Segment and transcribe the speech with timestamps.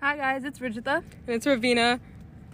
[0.00, 0.96] Hi guys, it's Rijitha,
[1.26, 2.00] And it's Ravina.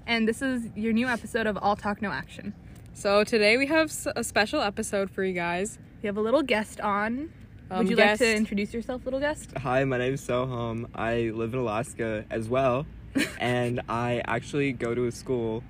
[0.07, 2.55] and this is your new episode of All Talk No Action.
[2.95, 5.79] So today we have a special episode for you guys.
[6.03, 7.31] We have a little guest on.
[7.71, 9.51] Um, Would you guest- like to introduce yourself, little guest?
[9.59, 10.89] Hi, my name is Soham.
[10.95, 12.87] I live in Alaska as well,
[13.41, 15.63] and I actually go to a school.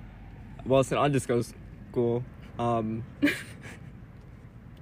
[0.65, 1.53] Well, it's an undisco
[1.91, 2.25] school,
[2.59, 3.05] um,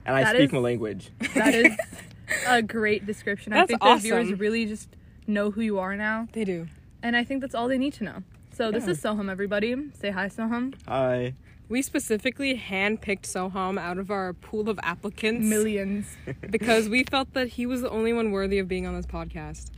[0.07, 1.11] and I That speak is- my language.
[1.35, 1.77] That is
[2.47, 3.53] a great description.
[3.53, 4.89] That's I That's think the viewers really just
[5.27, 6.67] know who you are now, They do.
[7.05, 8.23] And I think that's all they need to know.
[8.53, 8.91] So this Yeah.
[8.93, 9.77] is Soham, everybody.
[9.93, 10.75] Say hi, Soham.
[10.89, 11.35] Hi.
[11.69, 16.17] We specifically handpicked Soham out of our pool of applicants Millions.
[16.51, 19.71] because we felt that he was the only one worthy of being on this podcast.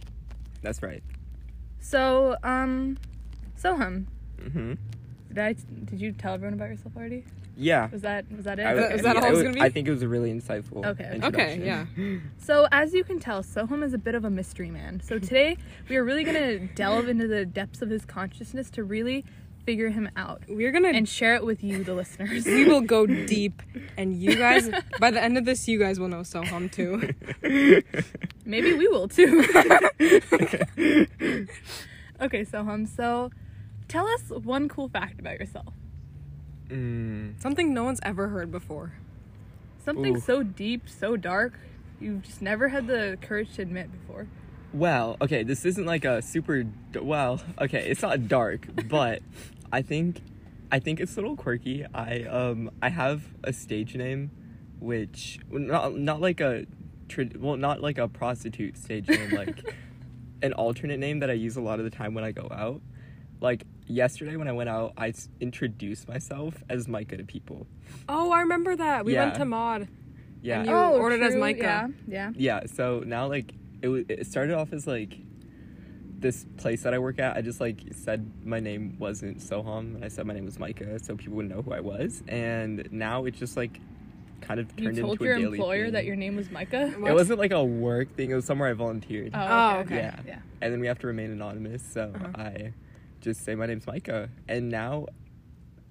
[0.62, 1.02] That's right.
[1.80, 2.96] So, um,
[3.60, 4.06] Soham,
[4.40, 4.74] hmm
[5.28, 5.52] did I
[5.84, 7.24] did you tell everyone about yourself already?
[7.56, 7.88] Yeah.
[7.90, 8.62] Was that was that it?
[8.66, 9.60] I, is that yeah, all it was- gonna be?
[9.62, 10.84] I think it was a really insightful.
[10.84, 11.18] Okay.
[11.22, 11.86] Okay, Okay, yeah.
[12.38, 15.00] So, as you can tell, Soham is a bit of a mystery man.
[15.00, 15.56] So, today
[15.88, 19.24] we are really going to delve into the depths of his consciousness to really
[19.64, 22.44] figure him out We're gonna and share it with you, the listeners.
[22.46, 23.60] we will go deep
[23.96, 27.12] and you guys by the end of this you guys will know Soham too.
[28.44, 29.40] Maybe we will too.
[32.20, 33.30] okay, Soham, so
[33.88, 35.74] tell us one cool fact about yourself.
[36.68, 38.92] Mm, Something no one's ever heard before.
[39.84, 40.20] Something Ooh.
[40.20, 41.58] so deep, so dark,
[42.00, 44.26] you've just never had the courage to admit before.
[44.72, 46.64] well, okay, this isn't like a super.
[46.64, 49.22] d- Well, okay, it's not dark, but
[49.72, 50.20] I think,
[50.72, 51.84] I think it's a little quirky.
[51.94, 54.32] I um, I have a stage name,
[54.80, 56.66] which not not like a,
[57.38, 59.72] well, not like a prostitute stage name, like
[60.42, 62.80] an alternate name that I use a lot of the time when I go out.
[63.40, 67.66] Like yesterday when I went out, I introduced myself as Micah to people.
[68.08, 69.04] Oh, I remember that.
[69.04, 69.88] We went to Mod.
[70.42, 70.60] Yeah.
[70.60, 71.88] And you ordered as Micah.
[71.88, 72.60] Oh, Yeah, yeah.
[72.60, 75.18] yeah so now like it, wa- it started off as like
[76.18, 80.02] this place that i work at i just like said my name wasn't soham and
[80.04, 83.26] i said my name was micah so people would know who i was and now
[83.26, 83.78] it's just like
[84.40, 85.52] kind of You turned told into your a daily thing.
[85.52, 85.92] You told your employer thing.
[85.92, 86.88] that your name was Micah?
[86.98, 87.10] What?
[87.10, 89.96] it wasn't like a work thing it was somewhere i volunteered Oh, Oh, okay.
[89.96, 90.20] Yeah.
[90.26, 90.38] yeah.
[90.62, 92.28] and then we have to remain anonymous so Uh-huh.
[92.42, 92.72] i
[93.20, 95.06] just say my name's micah and now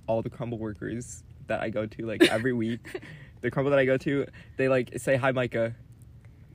[0.08, 3.02] all the Crumbl workers that i go to like every week
[3.41, 4.25] the Crumbl that i go to
[4.58, 5.74] they like say hi micah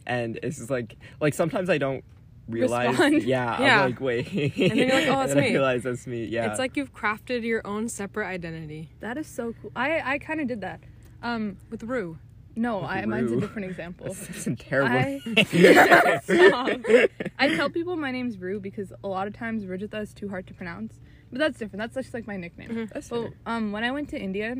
[0.06, 2.04] and it's just like like sometimes i don't
[2.48, 3.22] realize Respond.
[3.22, 3.80] yeah, Yeah.
[3.84, 6.06] i'm like wait And then you're like, "Oh, it's and then me." i realize that's
[6.06, 9.70] me yeah It's like you've crafted your own separate identity That is so cool.
[9.76, 10.80] I I kind of did that.
[11.22, 12.18] Um, with Rue.
[12.56, 13.40] No, I, mine's a Rue.
[13.40, 14.12] different example.
[14.14, 16.80] that's a terrible I- Stop.
[17.38, 20.46] I tell people my name's Rue because a lot of times Rijitha is too hard
[20.48, 21.00] to pronounce.
[21.30, 21.78] But that's different.
[21.78, 22.88] That's just like my nickname.
[22.92, 23.32] That's But fair.
[23.46, 24.56] um, when I went to India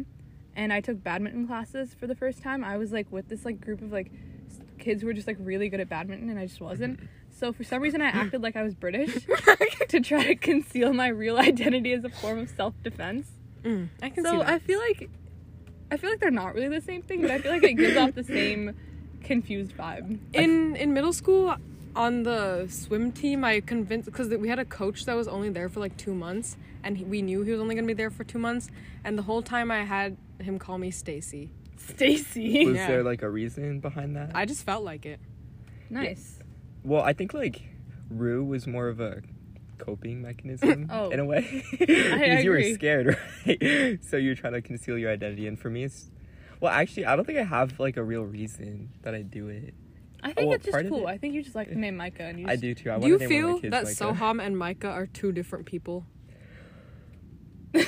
[0.55, 3.61] and I took badminton classes for the first time, I was like with this like
[3.61, 4.13] group of like
[4.49, 7.01] s- kids who were just like really good at badminton, and I just wasn't.
[7.33, 9.15] So for some reason, I acted like I was British
[9.89, 13.29] to try to conceal my real identity as a form of self-defense.
[13.65, 14.49] Mm, I can see So that.
[14.49, 15.11] I feel like
[15.91, 17.97] I feel like they're not really the same thing, but I feel like it gives
[17.97, 18.75] off the same
[19.25, 20.19] confused vibe.
[20.33, 21.55] in in middle school
[21.95, 25.69] on the swim team i convinced because we had a coach that was only there
[25.69, 28.11] for like two months and he, we knew he was only going to be there
[28.11, 28.71] for two months
[29.05, 32.65] and the whole time i had him call me stacy Stacy.
[32.65, 32.87] was Yeah.
[32.89, 35.21] there like a reason behind that i just felt like it
[35.91, 36.39] nice.
[36.83, 37.61] well i think like
[38.09, 39.21] rue was more of a
[39.81, 41.11] coping mechanism Oh.
[41.15, 41.27] in a oh.
[41.27, 43.07] way I because you were scared
[43.47, 46.11] right so you're trying to conceal your identity and for me it's
[46.61, 49.75] well actually i don't think i have like a real reason that i do it
[50.23, 51.09] I think well, it's just cool.
[51.09, 52.97] it- I think you just like the name Micah and you i do too i
[52.97, 54.05] do want you to name one of feel my that Micah.
[54.05, 56.05] soham and micah are two different people
[57.73, 57.85] you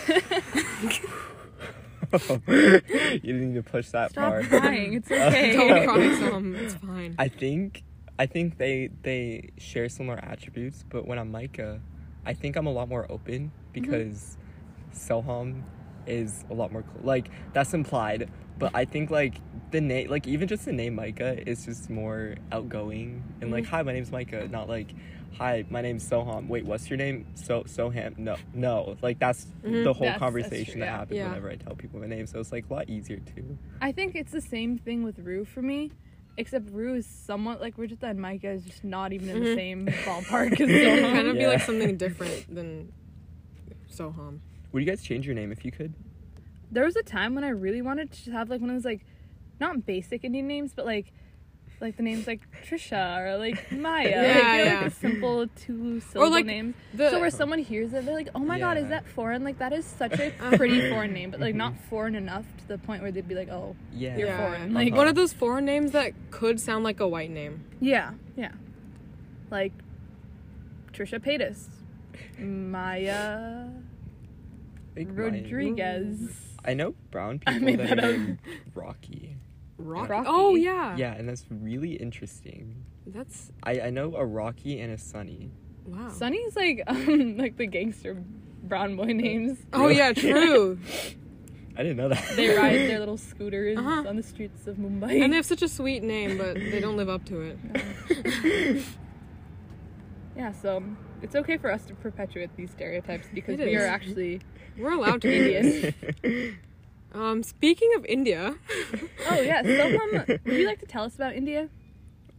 [3.20, 4.42] didn't need to push that far.
[4.42, 4.94] Stop far crying.
[4.94, 5.52] It's okay.
[5.56, 7.84] don't cry soham it's fine I think
[8.18, 11.80] I think they they share similar attributes, but when I'm Micah,
[12.24, 14.36] I think I'm a lot more open because
[14.92, 15.62] Soham
[16.06, 18.28] is a lot more cl- like that's implied,
[18.58, 19.34] but I think like
[19.70, 23.82] the name like even just the name Micah is just more outgoing and like hi
[23.82, 24.92] my name's Micah, not like
[25.38, 26.48] hi my name's Soham.
[26.48, 27.26] Wait, what's your name?
[27.34, 28.18] So Soham.
[28.18, 28.96] No, no.
[29.00, 29.84] Like that's Mhm.
[29.84, 30.96] the whole That's- that's conversation true, that yeah.
[30.98, 31.28] happens Yeah.
[31.28, 32.26] whenever I tell people my name.
[32.26, 33.56] So it's like a lot easier too.
[33.80, 35.90] I think it's the same thing with Rue for me,
[36.36, 39.54] except Rue is somewhat like Rijitha and Micah is just not even in the Mhm.
[39.54, 41.12] same ballpark as it Soham.
[41.12, 41.48] kind of be Yeah.
[41.48, 42.92] like something different than
[43.90, 44.38] soham
[44.72, 45.92] Would you guys change your name if you could?
[46.70, 49.04] There was a time when I really wanted to have like one of those like,
[49.60, 51.12] not basic Indian names, but like,
[51.82, 54.08] like the names like Trisha or like Maya.
[54.08, 54.80] Yeah, like, you yeah.
[54.82, 56.74] like a simple two syllable like, names.
[56.94, 59.58] the so where someone hears it, they're like, "Oh my god, is that foreign?" Like
[59.58, 60.56] that is such a uh-huh.
[60.56, 63.48] pretty foreign name, but like not foreign enough to the point where they'd be like,
[63.48, 64.16] "Oh, Yeah.
[64.16, 64.36] You're yeah.
[64.38, 64.84] foreign, uh-huh.
[64.84, 68.52] like- one of those foreign names that could sound like a white name yeah, yeah,"
[69.50, 69.72] like
[70.92, 71.68] Trisha Paytas.
[72.38, 73.66] Maya
[74.92, 76.30] I think Rodriguez.
[76.64, 78.38] I know brown I people made that, that are named
[78.74, 79.31] Rocky.
[79.82, 80.10] Rocky.
[80.10, 80.28] Rocky.
[80.30, 80.96] Oh yeah.
[80.96, 82.84] Yeah, and that's really interesting.
[83.06, 85.50] That's I, I know a Rocky and a Sunny.
[85.86, 86.08] wow.
[86.08, 88.22] Sunny's like um like the gangster
[88.64, 89.58] brown boy names.
[89.72, 90.78] Oh yeah, true.
[91.74, 92.36] I didn't know that.
[92.36, 94.04] They ride their little scooters Uh-huh.
[94.06, 95.22] on the streets of Mumbai.
[95.24, 98.84] and they have such a sweet name, but they don't live up to it.
[100.36, 100.82] yeah, so
[101.22, 103.82] it's okay for us to perpetuate these stereotypes because It we is.
[103.82, 104.40] are actually
[104.78, 106.58] We're allowed to be Indian.
[107.14, 108.54] Um, speaking of India,
[109.28, 111.68] Oh yeah, so um, would you like to tell us about India?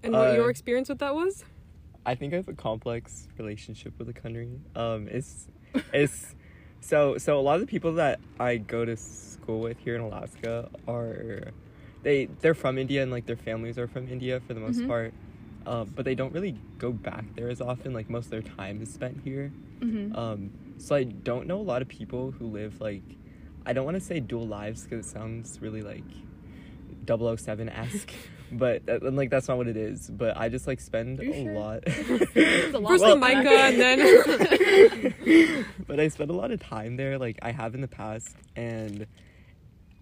[0.04, 1.46] and what Uh, your experience with that was?
[2.06, 4.50] I think I have a complex relationship with the country.
[4.76, 5.48] Um, it's
[5.94, 6.36] it's
[6.82, 10.02] so so a lot of the people that I go to school with here in
[10.02, 11.52] Alaska are
[12.04, 14.88] they they're from India and like their families are from India for the most Mhm.
[14.88, 15.14] part.
[15.66, 17.94] Um, but they don't really go back there as often.
[17.94, 19.54] Like most of their time is spent here.
[19.80, 20.14] Mm-hmm.
[20.14, 23.04] Um, so I don't know a lot of people who live like
[23.66, 26.04] I don't want to say dual lives because it sounds really like
[27.08, 28.12] 007 esque,
[28.52, 30.10] but that, and, like that's not what it is.
[30.10, 31.54] But I just like spend a sure?
[31.54, 31.84] lot.
[31.88, 31.90] A
[32.78, 35.56] lot First Well- the Micah, and then
[35.88, 39.06] but I spend a lot of time there, like I have in the past, and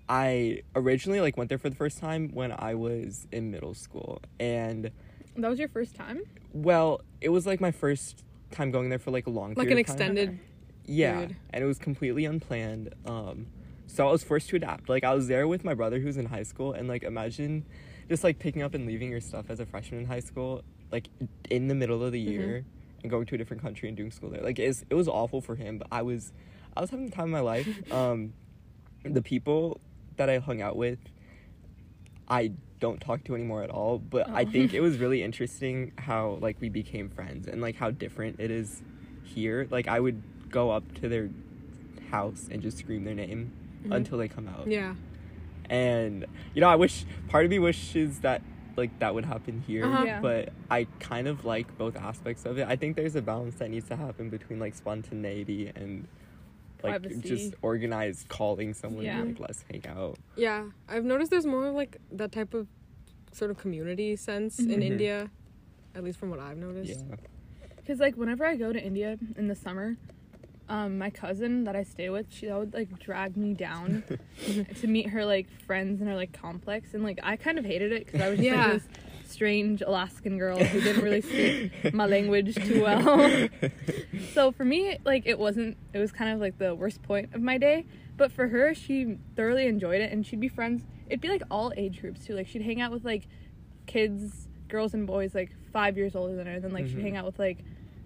[0.09, 4.21] I originally like went there for the first time when I was in middle school,
[4.39, 4.91] and
[5.37, 6.21] That was your first time?
[6.53, 9.59] well, it was like my first time going there for like a long time.
[9.59, 10.17] like period an of time.
[10.17, 10.39] extended.
[10.85, 11.35] Yeah, period.
[11.51, 12.93] and it was completely unplanned.
[13.05, 13.47] Um,
[13.87, 14.89] so I was forced to adapt.
[14.89, 17.65] Like I was there with my brother who's in high school, and like imagine
[18.09, 21.09] just like picking up and leaving your stuff as a freshman in high school, like
[21.49, 22.31] in the middle of the Mm-hmm.
[22.31, 22.65] year,
[23.03, 24.41] and going to a different country and doing school there.
[24.41, 26.31] Like it's, it was awful for him, but I was
[26.75, 27.67] I was having the time of my life.
[27.91, 28.33] Um,
[29.03, 29.79] the people
[30.17, 30.99] that I hung out with,
[32.27, 33.97] I don't talk to anymore at all.
[33.99, 34.51] But I Oh.
[34.51, 38.51] think it was really interesting how like we became friends and like how different it
[38.51, 38.81] is
[39.23, 39.67] here.
[39.69, 41.29] Like I would go up to their
[42.09, 43.51] house and just scream their name
[43.85, 43.95] Mhm.
[43.95, 44.67] until they come out.
[44.67, 44.95] Yeah.
[45.69, 48.41] And you know, I wish part of me wishes that
[48.77, 50.03] like that would happen here, Uh-huh.
[50.05, 50.21] Yeah.
[50.21, 52.67] but I kind of like both aspects of it.
[52.67, 56.07] I think there's a balance that needs to happen between like spontaneity and
[56.83, 57.21] like Privacy.
[57.21, 59.19] just organized calling someone Yeah.
[59.21, 60.17] to like let's hang out.
[60.35, 62.67] Yeah, I've noticed there's more like that type of
[63.33, 64.81] sort of community sense in Mhm.
[64.83, 65.29] India,
[65.95, 66.99] at least from what I've noticed.
[67.09, 67.15] Yeah.
[67.77, 69.97] Because like whenever I go to India in the summer,
[70.71, 74.03] um, my cousin that I stay with, she would like drag me down
[74.79, 77.91] to meet her like friends in her like complex, and like I kind of hated
[77.91, 78.63] it because I was just Yeah.
[78.63, 78.87] like this
[79.25, 83.49] strange Alaskan girl who didn't really speak my language too well.
[84.33, 85.77] so for me, like it wasn't.
[85.93, 87.85] It was kind of like the worst point of my day.
[88.17, 90.83] But for her, she thoroughly enjoyed it, and she'd be friends.
[91.07, 92.35] It'd be like all age groups too.
[92.35, 93.27] Like she'd hang out with like
[93.87, 96.59] kids, girls and boys, like five years older than her.
[96.59, 97.01] Then like she'd Mhm.
[97.01, 97.57] hang out with like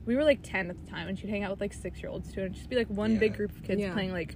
[0.06, 2.10] we were like ten at the time, and she'd hang out with like six year
[2.10, 2.42] olds too.
[2.42, 3.94] And it'd just be like one big group of kids Yeah.
[3.94, 4.36] playing like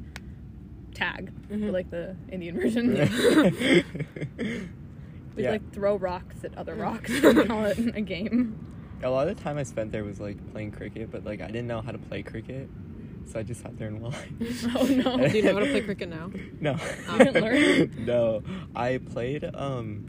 [0.93, 1.61] tag, Mhm.
[1.65, 2.93] but like the Indian version.
[5.35, 5.51] We'd Yeah.
[5.51, 8.57] like throw rocks at other rocks and call it a game.
[9.03, 11.47] a lot of the time I spent there was like playing cricket, but like I
[11.47, 12.69] didn't know how to play cricket,
[13.25, 14.17] so I just sat there and watched.
[14.75, 15.27] Oh no.
[15.29, 16.31] Do you know how to play cricket now?
[16.59, 16.75] No.
[17.07, 18.05] I didn't learn?
[18.05, 18.43] no.
[18.75, 20.05] I played um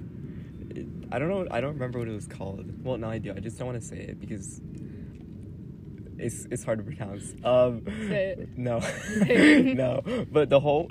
[1.13, 2.83] I don't know I don't remember what it was called.
[2.85, 3.33] Well no I do.
[3.37, 4.61] I just don't want to say it because
[6.21, 7.35] it's it's hard to pronounce.
[7.45, 7.83] Um
[8.57, 8.81] No.
[9.83, 10.03] No.
[10.31, 10.87] But the whole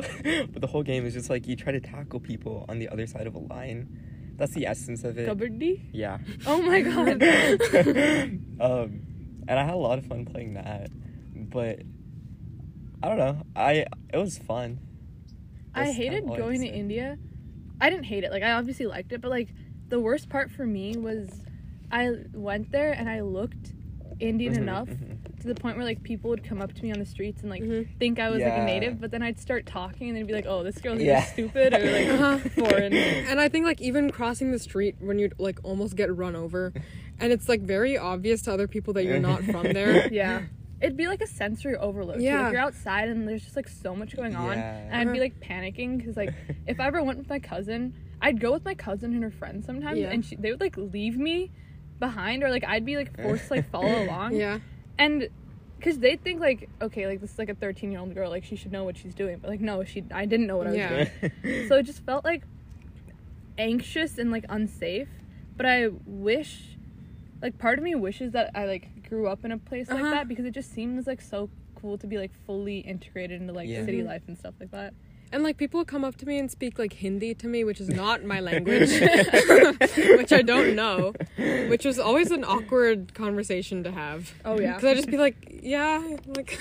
[0.51, 3.07] but the whole game is just like you try to tackle people on the other
[3.07, 3.88] side of a line.
[4.38, 5.27] That's the essence of it.
[5.27, 5.81] Kabaddi?
[5.91, 6.17] Yeah.
[6.45, 7.21] Oh my god.
[8.62, 9.01] um,
[9.48, 10.89] and I had a lot of fun playing that,
[11.36, 11.81] but
[13.03, 13.41] I don't know.
[13.55, 14.79] I it was fun.
[15.74, 16.67] I That's hated I have going to.
[16.67, 17.17] India.
[17.81, 18.31] I didn't hate it.
[18.31, 19.50] Like I obviously liked it, but like
[19.88, 21.29] the worst part for me was
[21.91, 23.74] I went there and I looked
[24.19, 25.17] Indian Mhm, enough mhm.
[25.41, 27.50] To the point where like people would come up to me on the streets and
[27.50, 27.88] like Mhm.
[27.98, 30.46] think I was like a native, but then I'd start talking and they'd be like,
[30.48, 31.24] "Oh, this girl's Yeah.
[31.24, 32.38] stupid or like Uh-huh.
[32.50, 36.36] foreign." And I think like even crossing the street when you like almost get run
[36.36, 36.74] over,
[37.19, 40.08] and it's like very obvious to other people that you're not from there.
[40.13, 40.43] Yeah.
[40.81, 42.17] It'd be like a sensory overload.
[42.19, 42.24] too.
[42.24, 42.43] Yeah.
[42.43, 44.58] Like you're outside and there's just like so much going on.
[44.58, 44.88] Yeah.
[44.91, 46.34] And I'd be like panicking because like
[46.67, 49.65] if I ever went with my cousin, I'd go with my cousin and her friends
[49.65, 50.10] sometimes Yeah.
[50.10, 51.51] and she, they would like leave me
[52.00, 54.36] behind or like I'd be like forced to like follow along.
[54.38, 54.60] Yeah.
[55.00, 55.29] And
[55.79, 58.44] because they think like, okay, like this is like a 13 year old girl, like
[58.44, 59.38] she should know what she's doing.
[59.39, 60.89] But like, no, she, I didn't know what I was Yeah.
[60.89, 61.65] doing.
[61.68, 62.44] So it just felt like
[63.58, 65.08] anxious and like unsafe.
[65.58, 66.77] But I wish,
[67.41, 70.12] like, part of me wishes that I like grew up in a place like Uh-huh.
[70.12, 73.70] that because it just seems like so cool to be like fully integrated into like
[73.70, 73.86] Yeah.
[73.86, 74.08] city Mhm.
[74.08, 74.94] life and stuff like that.
[75.31, 77.88] And like people come up to me and speak like Hindi to me, which is
[77.89, 78.89] not my language,
[80.17, 84.33] which I don't know, which was always an awkward conversation to have.
[84.43, 84.74] Oh yeah.
[84.75, 86.01] Because I just be like, yeah,
[86.36, 86.59] like,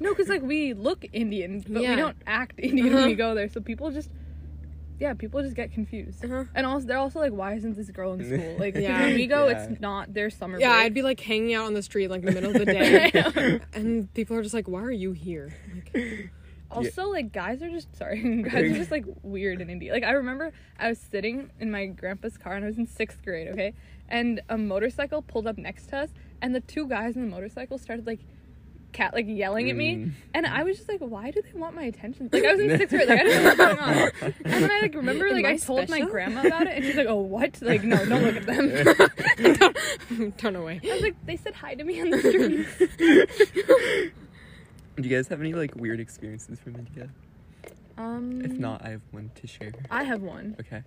[0.00, 1.90] No, because like we look Indian, but Yeah.
[1.90, 2.96] we don't act Indian Uh-huh.
[3.00, 3.48] when we go there.
[3.50, 4.08] So people just,
[4.98, 6.24] yeah, people just get confused.
[6.24, 6.44] uh-huh.
[6.54, 8.56] And also, they're also like, why isn't this girl in school?
[8.58, 9.00] Like, Yeah.
[9.02, 9.62] when we go, Yeah.
[9.68, 10.58] it's not their summer.
[10.58, 10.84] yeah, break.
[10.86, 12.64] I'd be like hanging out on the street like in the middle of the
[13.44, 15.52] day, and people are just like, why are you here?
[15.94, 16.30] Like,
[16.70, 19.92] Also, like guys are just sorry, guys are just like weird in India.
[19.92, 23.22] Like I remember I was sitting in my grandpa's car and I was in sixth
[23.24, 23.74] grade, okay,
[24.08, 26.10] and a motorcycle pulled up next to us,
[26.40, 28.20] and the two guys in the motorcycle started like
[28.92, 30.12] cat like yelling at me, Mm.
[30.34, 32.28] and I was just like, why do they want my attention?
[32.32, 34.62] Like I was in sixth grade, like I didn't know what was going on, and
[34.64, 36.96] then I like remember Am like I I told my grandma about it, and she's
[36.96, 37.60] like, oh what?
[37.62, 40.32] Like no, don't look at them.
[40.38, 40.80] turn away.
[40.84, 44.12] I was like, they said hi to me on the street.
[45.02, 47.08] Do you guys have any like weird experiences from India?
[47.96, 49.72] Um, If not, I have one to share.
[49.90, 50.56] I have one.
[50.60, 50.82] Okay.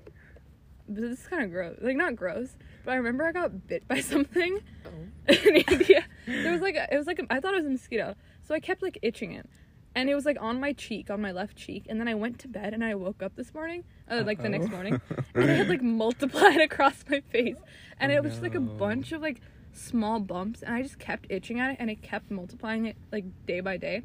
[0.89, 1.77] But this is kind of gross.
[1.81, 5.33] Like not gross, but I remember I got bit by something Oh.
[5.33, 6.05] in India.
[6.25, 8.15] There was like a, it was like a, I thought it was a mosquito,
[8.47, 9.47] so I kept like itching it,
[9.95, 11.85] and it was like on my cheek, on my left cheek.
[11.87, 14.49] And then I went to bed and I woke up this morning, uh, like the
[14.49, 14.99] next morning,
[15.35, 17.55] and it had like multiplied across my face,
[17.99, 19.41] and Oh, it was just like a bunch of like
[19.73, 23.25] small bumps, and I just kept itching at it, and it kept multiplying it like
[23.45, 24.03] day by day,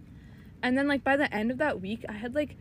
[0.62, 2.56] and then like by the end of that week, I had like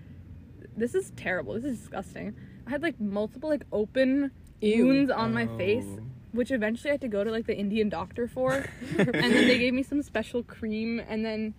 [0.75, 1.55] this is terrible.
[1.55, 2.35] This is disgusting.
[2.65, 4.85] I had like multiple like open Ew.
[4.85, 5.57] wounds on my oh.
[5.57, 6.03] face, Oh.
[6.31, 8.53] which eventually I had to go to like the Indian doctor for.
[8.97, 11.55] and then they gave me some special cream, and then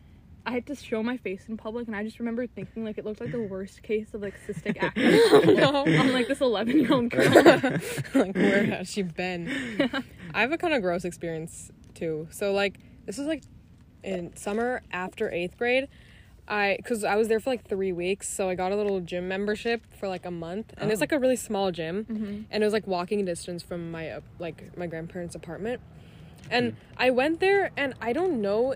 [0.48, 1.86] I had to show my face in public.
[1.88, 4.76] And I just remember thinking like it looked like the worst case of like cystic
[4.82, 5.84] acne no.
[5.84, 7.28] on like this 11 year old girl.
[8.14, 9.90] like where has she been?
[10.34, 12.28] I have a kind of gross experience too.
[12.30, 13.42] So like this was like
[14.02, 15.88] in summer after eighth grade.
[16.50, 19.28] I because I was there for like three weeks, so I got a little gym
[19.28, 21.02] membership for like a month, and it's Oh.
[21.02, 22.44] like a really small gym, Mhm.
[22.50, 25.82] and it was like walking distance from my uh, like my grandparents' apartment.
[26.50, 28.74] And I went there, and I don't know.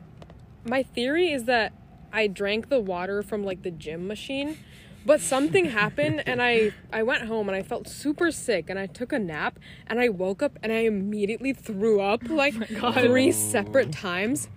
[0.65, 1.73] My theory is that
[2.13, 4.59] I drank the water from like the gym machine,
[5.05, 8.87] but something happened, and I I went home and I felt super sick, and I
[8.87, 12.95] took a nap, and I woke up and I immediately threw up oh like God.
[13.01, 13.33] three Oh.
[13.33, 14.49] separate times,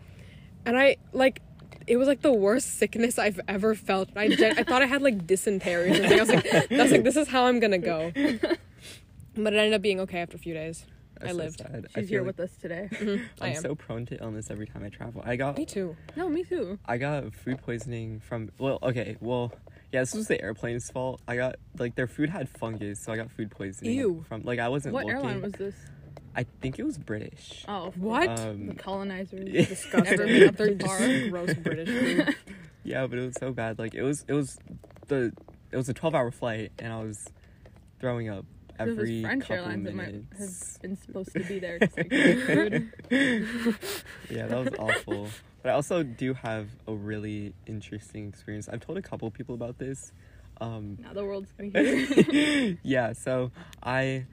[0.66, 1.42] and I like.
[1.88, 4.10] It was like the worst sickness I've ever felt.
[4.16, 6.14] I, I thought I had like dysentery or something.
[6.18, 8.12] I was like, I was like, this is how I'm gonna go.
[9.38, 10.86] But it ended up being okay after a few days.
[11.26, 11.58] That's I so lived.
[11.60, 11.88] sad.
[11.96, 12.90] I She's feel here like with us today.
[13.42, 13.62] I I'm am.
[13.62, 15.22] so prone to illness every time I travel.
[15.26, 15.96] I got Me too.
[16.16, 16.80] No, me too.
[16.86, 19.52] I got food poisoning from well, okay, well,
[19.92, 21.22] yeah, this was the airplane's fault.
[21.28, 24.26] I got like their food had fungus, so I got food poisoning Ew.
[24.28, 25.18] from like I wasn't What looking.
[25.20, 25.76] airline was this?
[26.38, 27.64] I think it was British.
[27.68, 28.36] Oh, What?
[28.36, 29.48] The Um, colonizers.
[29.54, 29.66] Yeah.
[29.66, 30.18] Disgusting.
[30.18, 30.98] Never been up They're too far.
[31.00, 32.36] just gross British food.
[32.84, 33.80] yeah, but it was so bad.
[33.80, 34.58] Like it was it was
[35.08, 35.32] the
[35.72, 37.30] it was a 12-hour flight and I was
[38.00, 40.74] throwing up So it was every French couple Airlines that might minutes.
[40.74, 41.80] have been supposed to be there.
[41.98, 42.84] like,
[44.30, 45.30] yeah, that was awful.
[45.64, 48.70] But I also do have a really interesting experience.
[48.70, 50.12] I've told a couple people about this.
[50.62, 52.78] Um, Now the world's gonna hear.
[52.84, 53.52] yeah, so
[53.84, 54.26] I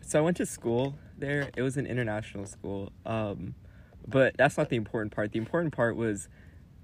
[0.00, 1.50] so I went to school there.
[1.56, 2.92] It was an international school.
[3.04, 3.54] Um,
[4.06, 5.32] but that's not the important part.
[5.32, 6.28] The important part was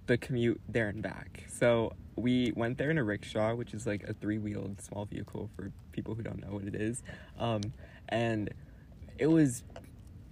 [0.07, 1.45] the commute there and back.
[1.49, 5.73] So we went there in a rickshaw, which is like a three-wheeled small vehicle for
[5.93, 7.03] people who don't know what it is.
[7.39, 7.61] Um,
[8.09, 8.51] and
[9.19, 9.65] it was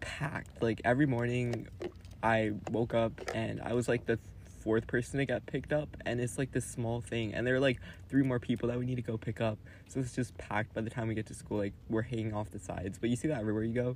[0.00, 0.62] packed.
[0.62, 1.68] Like every morning
[2.22, 4.18] I woke up and I was like the
[4.64, 7.60] fourth person to get picked up and it's like this small thing and there are
[7.60, 7.78] like
[8.08, 10.80] three more people that we need to go pick up so it's just packed by
[10.80, 13.28] the time we get to school like we're hanging off the sides but you see
[13.28, 13.94] that everywhere you go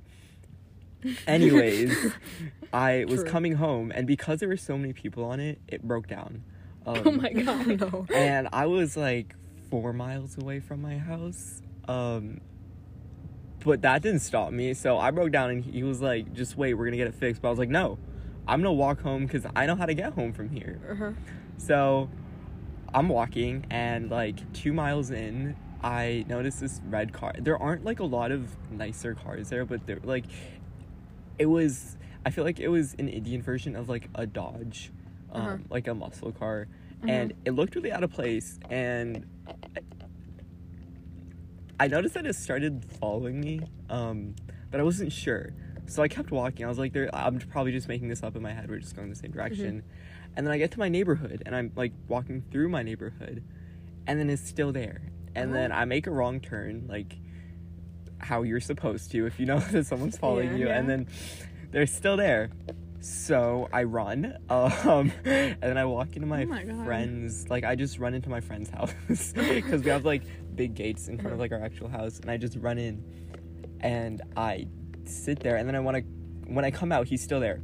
[1.27, 2.13] anyways
[2.73, 3.29] i was True.
[3.29, 6.43] coming home and because there were so many people on it it broke down
[6.85, 7.67] um, oh my god.
[7.81, 8.07] no.
[8.13, 9.35] and I was like
[9.69, 11.61] four miles away from my house.
[11.87, 12.41] Um,
[13.63, 14.73] but that didn't stop me.
[14.73, 17.41] So I broke down and he was like, just wait, we're gonna get it fixed.
[17.41, 17.99] But I was like, no,
[18.47, 20.79] I'm gonna walk home because I know how to get home from here.
[20.89, 21.11] Uh-huh.
[21.57, 22.09] So
[22.93, 27.33] I'm walking and like two miles in, I noticed this red car.
[27.37, 30.25] There aren't like a lot of nicer cars there, but they're like,
[31.39, 34.91] it was, I feel like it was an Indian version of like a Dodge,
[35.31, 35.57] um, Uh-huh.
[35.69, 36.67] like a muscle car.
[37.07, 38.59] And it looked really out of place.
[38.69, 39.25] And
[41.79, 44.35] I noticed that it started following me, um,
[44.69, 45.53] but I wasn't sure.
[45.85, 46.65] So I kept walking.
[46.65, 48.69] I was like, there, I'm probably just making this up in my head.
[48.69, 49.83] We're just going the same direction.
[50.35, 53.43] And then I get to my neighborhood and I'm like walking through my neighborhood
[54.05, 55.01] and then it's still there.
[55.35, 57.15] And then I make a wrong turn, like
[58.19, 60.57] how you're supposed to if you know that someone's following Yeah.
[60.57, 60.67] you.
[60.69, 61.07] And then
[61.71, 62.49] they're still there.
[63.01, 67.49] So I run, um, and then I walk into my, Oh my friend's.
[67.49, 70.23] Like I just run into my friend's house because we have like
[70.55, 73.01] big gates in front of like our actual house, and I just run in,
[73.79, 74.67] and I
[75.05, 76.03] sit there, and then I want to.
[76.53, 77.61] When I come out, he's still there.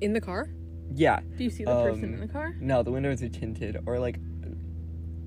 [0.00, 0.48] In the car?
[0.94, 2.54] Yeah, Do you see the person Um, in the car?
[2.60, 4.20] no, the windows are tinted, or like,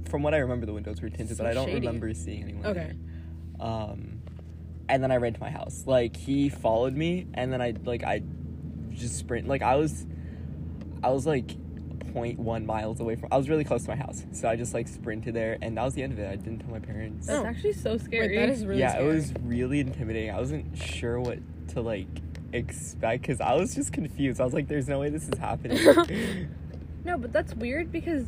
[0.07, 1.87] from what I remember, the windows were tinted, So but I don't shady.
[1.87, 2.65] remember seeing anyone.
[2.67, 2.93] Okay.
[3.57, 3.67] there.
[3.67, 4.14] Um,
[4.89, 5.83] and then I ran to my house.
[5.85, 8.21] Like he followed me, and then I like I
[8.91, 9.47] just sprint.
[9.47, 10.05] Like I was,
[11.03, 11.47] I was like
[12.13, 13.29] 0.1 miles away from.
[13.31, 15.83] I was really close to my house, so I just like sprinted there, and that
[15.83, 16.29] was the end of it.
[16.31, 17.27] I didn't tell my parents.
[17.27, 17.45] That's Oh.
[17.45, 18.29] actually so scary.
[18.29, 19.05] Wait, that is really yeah, scary.
[19.05, 20.31] it was really intimidating.
[20.31, 21.39] I wasn't sure what
[21.69, 22.07] to like
[22.53, 24.39] expect because I was just confused.
[24.39, 25.77] I was like, "There's no way this is happening."
[27.05, 28.25] No, but that's weird because,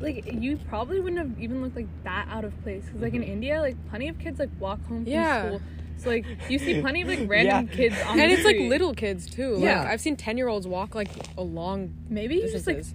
[0.00, 2.84] like, you probably wouldn't have even looked like that out of place.
[2.86, 3.32] Because, like, in mm-hmm.
[3.32, 5.46] India, like, plenty of kids like walk home from Yeah.
[5.46, 5.60] school.
[5.98, 7.74] So, like, you see plenty of like random Yeah.
[7.74, 9.52] kids on And the it's like little kids too.
[9.54, 9.86] Like Yeah.
[9.88, 12.94] I've seen ten year olds walk like along Maybe you just like distances.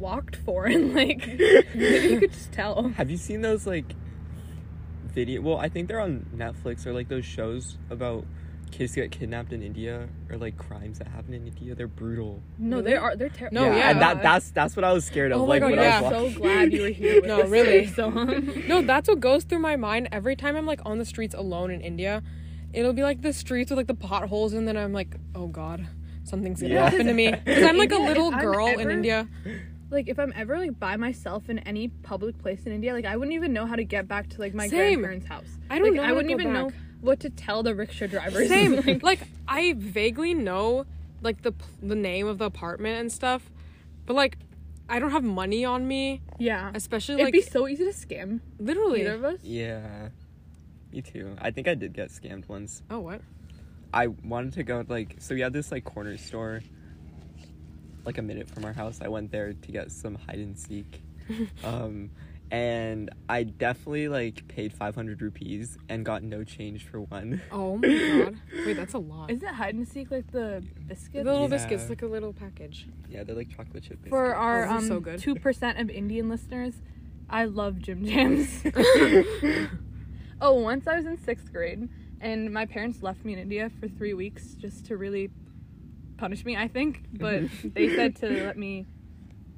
[0.00, 0.92] walked foreign.
[0.94, 1.24] Like,
[1.74, 2.88] maybe you could just tell.
[2.96, 3.94] Have you seen those like
[5.06, 5.42] video?
[5.42, 8.24] Well, I think they're on Netflix or like those shows about
[8.74, 11.74] kids who get kidnapped in India or like crimes that happen in India.
[11.74, 12.42] They're brutal.
[12.58, 12.90] No, Really?
[12.90, 13.16] they are.
[13.16, 13.54] They're terrible.
[13.54, 13.90] No, yeah.
[13.90, 15.40] and that that's that's what I was scared of.
[15.40, 15.98] Oh my like God, when yeah.
[15.98, 17.20] I was I'm so glad you were here.
[17.26, 17.86] No, this really.
[18.00, 18.52] song.
[18.68, 21.70] No, that's what goes through my mind every time I'm like on the streets alone
[21.70, 22.22] in India.
[22.72, 25.86] It'll be like the streets with like the potholes, and then I'm like, oh god,
[26.24, 26.90] something's gonna Yeah.
[26.90, 27.30] happen to me.
[27.30, 29.28] Because I'm like a little if I'm girl in India.
[29.90, 33.16] like if I'm ever like by myself in any public place in India, like I
[33.16, 34.98] wouldn't even know how to get back to like my Same.
[35.02, 35.58] grandparents' house.
[35.70, 36.78] I don't like, know I how wouldn't go even know back.
[37.04, 38.48] What to tell the rickshaw drivers.
[38.48, 38.76] Same.
[38.86, 40.86] like, like I vaguely know
[41.22, 43.50] like the the name of the apartment and stuff,
[44.06, 44.38] but like
[44.88, 48.40] I don't have money on me, yeah, especially like it'd be so easy to scam
[48.58, 49.02] literally.
[49.02, 49.40] either of us.
[49.42, 50.08] Yeah,
[50.92, 51.36] me too.
[51.40, 52.82] I think I did get scammed once.
[52.90, 53.20] Oh what?
[53.92, 56.62] I wanted to go like so we had this like corner store
[58.04, 59.00] like a minute from our house.
[59.02, 61.02] I went there to get some hide and seek.
[61.64, 62.10] um
[62.54, 67.42] and I definitely like paid 500 rupees and got no change for one.
[67.50, 68.36] Oh my god.
[68.64, 69.30] Wait, that's a lot.
[69.32, 71.24] Is it hide and seek like the biscuits?
[71.24, 71.56] The little Yeah.
[71.56, 72.86] biscuits, like a little package.
[73.10, 74.08] yeah, they're like chocolate chip biscuits.
[74.10, 75.18] For our Oh, um so good.
[75.18, 76.74] two percent of Indian listeners,
[77.28, 78.62] I love Jim Jams.
[80.40, 81.88] oh, once I was in sixth grade,
[82.20, 85.28] and my parents left me in India for three weeks just to really
[86.18, 86.56] punish me.
[86.56, 87.42] I think, but
[87.74, 88.86] they said to let me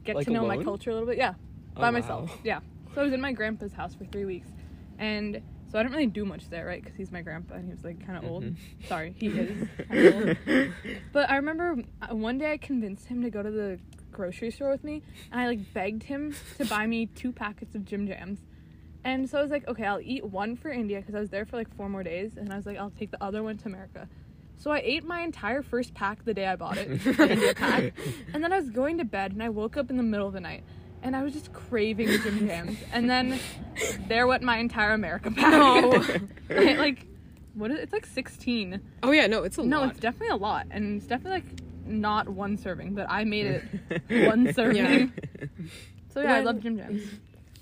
[0.05, 1.19] get Like to know my culture a little bit.
[1.19, 1.35] Yeah,
[1.77, 1.91] Oh, by wow.
[1.91, 2.39] myself.
[2.43, 2.61] Yeah.
[2.97, 4.49] So I was in my grandpa's house for three weeks,
[4.99, 6.83] and so I didn't really do much there, right?
[6.83, 8.45] Because he's my grandpa and he was like kind of old.
[8.45, 8.57] Mhm.
[8.89, 9.69] Sorry, he is
[10.49, 10.65] old.
[11.13, 13.79] But I remember uh, one day I convinced him to go to the
[14.13, 17.85] grocery store with me, and I like begged him to buy me two packets of
[17.85, 18.39] Jim Jams.
[19.05, 21.45] And so I was like, okay, I'll eat one for India because I was there
[21.45, 23.67] for like four more days, and I was like, I'll take the other one to
[23.69, 24.09] America.
[24.57, 27.93] So I ate my entire first pack the day I bought it, India pack,
[28.33, 30.33] and then I was going to bed, and I woke up in the middle of
[30.33, 30.65] the night,
[31.03, 33.39] and I was just craving Jim Jams, and then
[34.09, 35.53] there went my entire America pack.
[35.53, 36.05] No.
[36.51, 37.07] I, like,
[37.55, 38.81] what is it's like sixteen.
[39.03, 39.91] Oh yeah, no, it's a No, lot.
[39.91, 44.03] it's definitely a lot, and it's definitely like not one serving, but I made it
[44.29, 45.13] one serving.
[45.41, 45.47] Yeah.
[46.13, 47.03] So yeah, I love Jim Jams.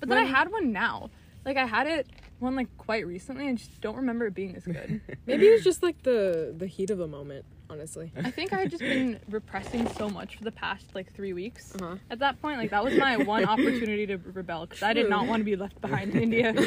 [0.01, 1.11] But then I had one now.
[1.45, 2.07] Like I had it
[2.41, 5.01] one like quite recently, and just don't remember it being as good.
[5.27, 7.45] Maybe it was just like the the heat of the moment,
[7.75, 8.13] honestly.
[8.17, 11.75] I think I had just been repressing so much for the past like three weeks.
[11.75, 11.97] Uh-huh.
[12.11, 15.27] At that point, like that was my one opportunity to rebel because I did not
[15.27, 16.55] want to be left behind in India.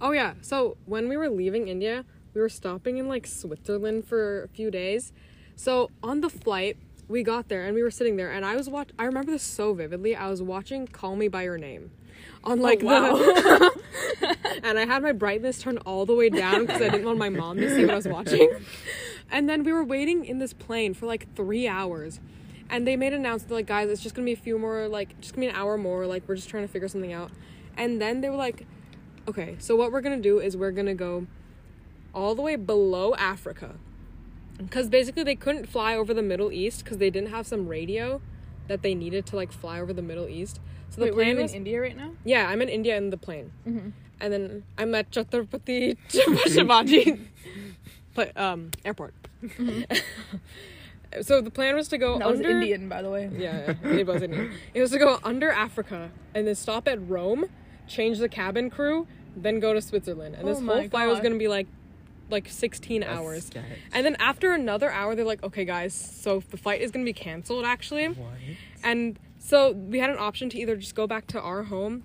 [0.00, 0.34] Oh yeah.
[0.42, 4.70] So when we were leaving India, we were stopping in like Switzerland for a few
[4.70, 5.12] days.
[5.56, 6.76] So on the flight,
[7.08, 9.42] we got there and we were sitting there and I was watch I remember this
[9.42, 10.14] so vividly.
[10.14, 11.90] I was watching Call Me by Your Name.
[12.44, 13.16] On like wow.
[13.16, 13.76] the
[14.62, 17.28] and I had my brightness turned all the way down because I didn't want my
[17.28, 18.50] mom to see what I was watching.
[19.30, 22.20] And then we were waiting in this plane for like three hours.
[22.70, 25.18] And they made an announcement like, guys, it's just gonna be a few more, like,
[25.20, 26.06] just gonna be an hour more.
[26.06, 27.30] Like, we're just trying to figure something out.
[27.76, 28.66] And then they were like,
[29.26, 31.26] okay, so what we're gonna do is we're gonna go
[32.14, 33.76] all the way below Africa.
[34.58, 38.20] Because basically they couldn't fly over the Middle East because they didn't have some radio
[38.66, 40.60] that they needed to like fly over the Middle East.
[40.90, 42.10] So the Wait, were plan you was in India right now?
[42.24, 43.92] yeah, I'm in India in the plane, Mhm.
[44.20, 47.20] and then I'm at Chhatrapati Shivaji,
[48.18, 49.14] but um airport.
[51.22, 52.18] so the plan was to go Mm-hmm.
[52.20, 53.30] That was under Indian, by the way.
[53.36, 54.52] yeah, yeah, it was Indian.
[54.74, 57.46] It was to go under Africa and then stop at Rome,
[57.86, 60.34] change the cabin crew, then go to Switzerland.
[60.36, 61.24] And this Oh whole flight was God.
[61.24, 61.66] gonna be like
[62.30, 63.46] like 16 That's hours.
[63.46, 63.64] sketch.
[63.92, 67.12] And then after another hour, they're like, okay, guys, so the flight is gonna be
[67.14, 68.08] canceled actually.
[68.08, 68.28] What?
[68.84, 72.02] And so we had an option to either just go back to our home,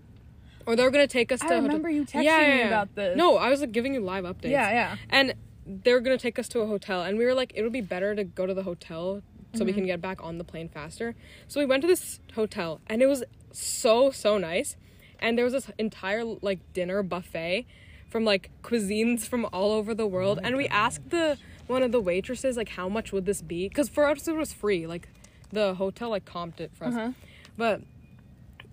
[0.65, 1.55] or they were gonna take us I to.
[1.55, 3.17] remember you texting Yeah, yeah, me about this.
[3.17, 4.51] No, I was like giving you live updates.
[4.51, 4.95] Yeah, yeah.
[5.09, 5.33] And
[5.65, 7.81] they were gonna take us to a hotel, and we were like, it would be
[7.81, 9.21] better to go to the hotel
[9.55, 9.77] so we Mm-hmm.
[9.79, 11.15] can get back on the plane faster.
[11.47, 14.75] So we went to this hotel, and it was so so nice,
[15.19, 17.65] and there was this entire like dinner buffet
[18.09, 22.01] from like cuisines from all over the world, and we asked the one of the
[22.01, 23.69] waitresses like how much would this be?
[23.69, 25.07] Because for us it was free, like
[25.51, 27.11] the hotel like comped it for us, Uh-huh.
[27.57, 27.81] but.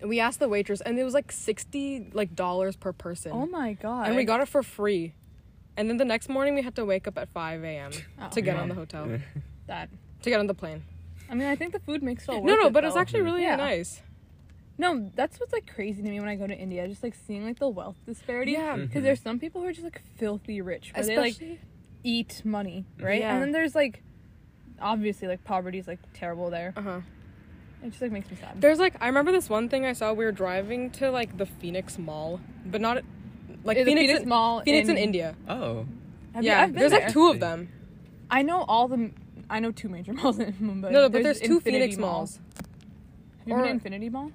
[0.03, 3.73] We asked the waitress, and it was like sixty like dollars per person Oh my
[3.73, 4.07] god.
[4.07, 5.13] and we got it for free.
[5.77, 7.91] And then the next morning we had to wake up at 5 a.m.
[8.21, 8.63] Oh, to get man.
[8.63, 9.07] on the hotel,
[9.67, 9.89] that.
[10.23, 10.83] to get on the plane.
[11.29, 12.93] I mean, I think the food makes it all No, worth no, it, but it's
[12.95, 12.99] though.
[12.99, 13.55] actually really Yeah.
[13.55, 14.01] nice.
[14.77, 16.87] No, that's what's like crazy to me when I go to India.
[16.87, 18.53] Just like seeing like the wealth disparity.
[18.53, 18.75] Yeah.
[18.77, 21.59] Because there's some people who are just like filthy rich, where they Especially, like
[22.03, 23.21] eat money, right?
[23.21, 23.33] Yeah.
[23.33, 24.01] And then there's like,
[24.81, 26.73] obviously, like poverty is like terrible there.
[26.75, 26.99] uh huh.
[27.83, 28.59] It just like makes me sad.
[28.61, 30.13] There's like I remember this one thing I saw.
[30.13, 33.03] We were driving to like the Phoenix Mall, but not
[33.63, 35.35] like Is Phoenix, Phoenix in, Mall Phoenix in, in- India.
[35.47, 35.85] Oh.
[36.33, 37.01] Have you- yeah, I've been there's there.
[37.01, 37.69] like two of them.
[38.29, 39.11] I know all the.
[39.49, 40.91] I know two major malls in Mumbai.
[40.91, 42.11] no, no, but there's, two Infinity Phoenix Mall.
[42.11, 42.39] malls.
[43.39, 44.31] Have you been to Infinity Mall?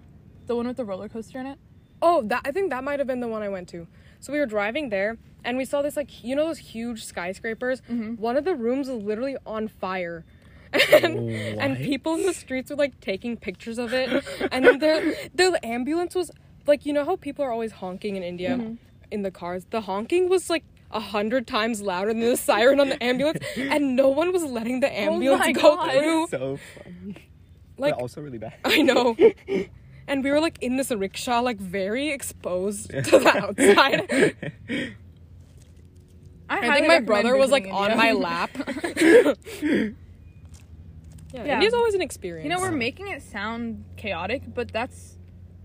[0.47, 1.59] The one with the roller coaster in it.
[2.03, 3.87] Oh, that I think that might have been the one I went to.
[4.21, 7.81] So we were driving there, and we saw this like you know those huge skyscrapers.
[7.91, 8.19] Mhm.
[8.19, 10.25] One of the rooms was literally on fire.
[10.93, 14.11] and, and people in the streets were like taking pictures of it
[14.51, 16.31] and then the the ambulance was
[16.67, 18.77] like you know how people are always honking in India Mhm.
[19.11, 22.89] In the cars the honking was like a hundred times louder than the siren on
[22.89, 25.91] the ambulance and no one was letting the oh ambulance my go God.
[25.93, 27.17] through So funny.
[27.79, 28.55] like but also really bad.
[28.65, 29.17] I know.
[30.09, 34.37] And we were like in this rickshaw, like very exposed to the outside.
[36.49, 38.51] I highly think my brother was like visiting on my lap.
[39.63, 39.91] yeah,
[41.33, 41.55] Yeah.
[41.55, 42.45] India's always an experience.
[42.45, 45.16] You know, we're making it sound chaotic, but that's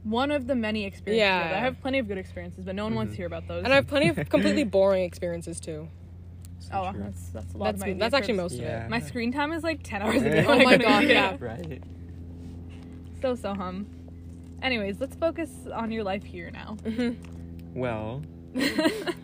[0.04, 1.20] one of the many experiences.
[1.20, 1.58] Yeah.
[1.58, 3.18] I have plenty of good experiences, but no one wants to mm-hmm.
[3.22, 3.64] hear about those.
[3.64, 5.88] and I have plenty of completely boring experiences too.
[6.60, 7.04] So oh, true.
[7.04, 8.80] that's that's a lot That's of my that's actually most Yeah.
[8.80, 8.90] of it.
[8.90, 10.46] My screen time is like ten hours a day.
[10.48, 11.16] Oh my God, India.
[11.16, 11.38] yeah.
[11.40, 11.84] Right.
[13.22, 13.86] So Soham.
[14.62, 16.78] Anyways, let's focus on your life here now.
[16.84, 17.80] Mm-hmm.
[17.80, 18.22] Well,
[18.54, 19.16] that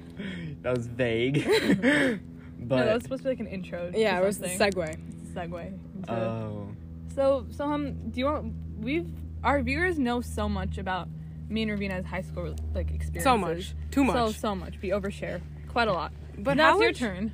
[0.63, 1.46] was vague.
[1.46, 2.20] no,
[2.60, 3.92] but that was supposed to be like an intro.
[3.92, 4.72] to Yeah, it was the something.
[4.72, 4.98] segue.
[5.34, 5.68] segue.
[5.96, 6.70] into- oh,
[7.13, 8.54] So Soham, do you want?
[8.80, 9.12] We've
[9.47, 11.07] our viewers know so much about
[11.49, 13.23] me and Ravina's high school like experiences.
[13.23, 13.73] So much.
[13.91, 14.15] Too much.
[14.15, 14.75] So so much.
[14.81, 16.12] We overshare quite a lot.
[16.38, 17.31] But now it's your turn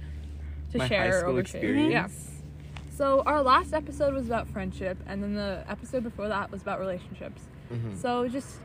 [0.71, 1.39] to my share high or school overshare.
[1.39, 1.91] experience.
[1.91, 2.87] Yeah.
[2.95, 6.79] So our last episode was about friendship, and then the episode before that was about
[6.79, 7.41] relationships.
[7.73, 7.97] Mhm.
[7.97, 8.59] So just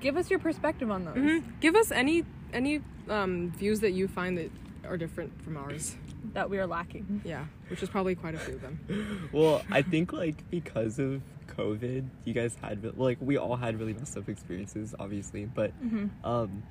[0.00, 1.16] give us your perspective on those.
[1.16, 1.42] Mhm.
[1.60, 4.50] Give us any any um, views that you find that
[4.84, 5.96] are different from ours.
[6.34, 7.22] That we are lacking.
[7.24, 8.78] Yeah, which is probably quite a few of them.
[9.32, 11.22] Well, I think like because of
[11.56, 15.46] COVID, you guys had like we all had really messed up experiences, obviously.
[15.46, 16.62] But hmm um,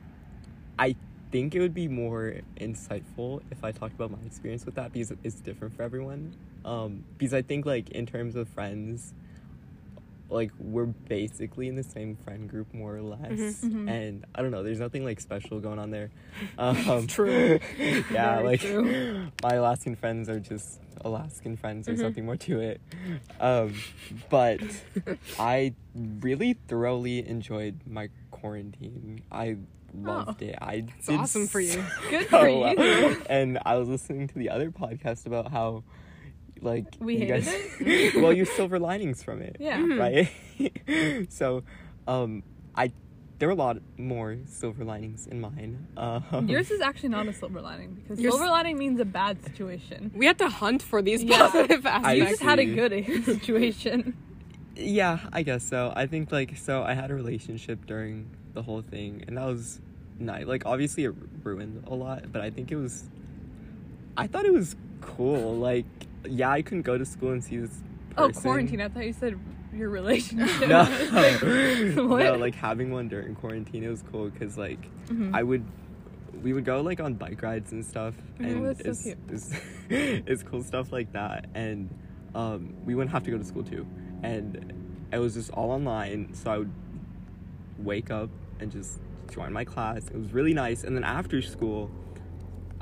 [0.77, 0.95] I
[1.31, 5.13] think it would be more insightful if I talked about my experience with that because
[5.23, 6.33] it's different for everyone.
[6.65, 9.13] Um, because I think like in terms of friends,
[10.29, 13.63] like we're basically in the same friend group more or less, Mhm.
[13.63, 13.89] Mhm.
[13.89, 14.61] and I don't know.
[14.63, 16.11] There's nothing like special going on there.
[16.57, 17.59] Um, True.
[17.79, 19.27] yeah, Very like true.
[19.43, 21.87] my Alaskan friends are just Alaskan friends.
[21.87, 22.03] There's Mhm.
[22.03, 22.81] nothing more to it.
[23.39, 23.73] Um,
[24.29, 24.59] but
[25.39, 29.21] I really thoroughly enjoyed my quarantine.
[29.31, 29.57] I
[29.93, 30.55] loved it.
[30.61, 31.83] I It's did awesome for you.
[32.09, 32.75] Good so for well.
[32.75, 33.21] you.
[33.29, 35.83] And I was listening to the other podcast about how,
[36.61, 39.77] like, We you hated guys, well, your silver linings from it, Yeah.
[39.79, 39.99] Mhm.
[39.99, 41.31] right?
[41.31, 41.63] so,
[42.07, 42.43] um,
[42.75, 42.91] I
[43.39, 45.87] there were a lot more silver linings in mine.
[45.95, 49.41] Um, Yours is actually not a silver lining because Yours- silver lining means a bad
[49.45, 50.11] situation.
[50.13, 51.37] We had to hunt for these Yeah.
[51.47, 52.29] positive You aspects.
[52.31, 52.91] just had a good
[53.25, 54.13] situation.
[54.75, 55.93] Yeah, I guess so.
[55.95, 59.79] I think like so I had a relationship during the whole thing and that was
[60.19, 60.45] nice.
[60.45, 63.05] Like obviously it ruined a lot, but I think it was
[64.17, 65.55] I thought it was cool.
[65.55, 65.85] Like
[66.27, 67.83] yeah, I couldn't go to school and see this person.
[68.17, 68.81] Oh, quarantine.
[68.81, 69.39] I thought you said
[69.73, 70.67] your relationship.
[70.67, 70.83] No.
[72.07, 72.23] What?
[72.23, 75.31] no, like having one during quarantine it was cool cuz like Mhm.
[75.33, 75.63] I would
[76.43, 79.17] we would go like on bike rides and stuff Mhm, and that's so cute.
[79.29, 79.51] it's
[79.89, 81.89] it's cool stuff like that and
[82.35, 83.85] um we wouldn't have to go to school too
[84.23, 84.73] and
[85.11, 86.71] it was just all online so I would
[87.77, 88.29] wake up
[88.59, 88.99] and just
[89.31, 91.89] join my class it was really nice and then after school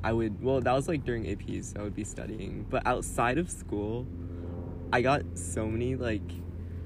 [0.08, 3.38] I would well that was like during APs so I would be studying but outside
[3.38, 4.08] of school
[4.92, 6.30] I got so many like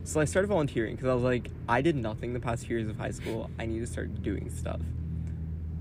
[0.03, 2.89] so I started volunteering because I was like I did nothing the past few years
[2.89, 4.81] of high school I need to start doing stuff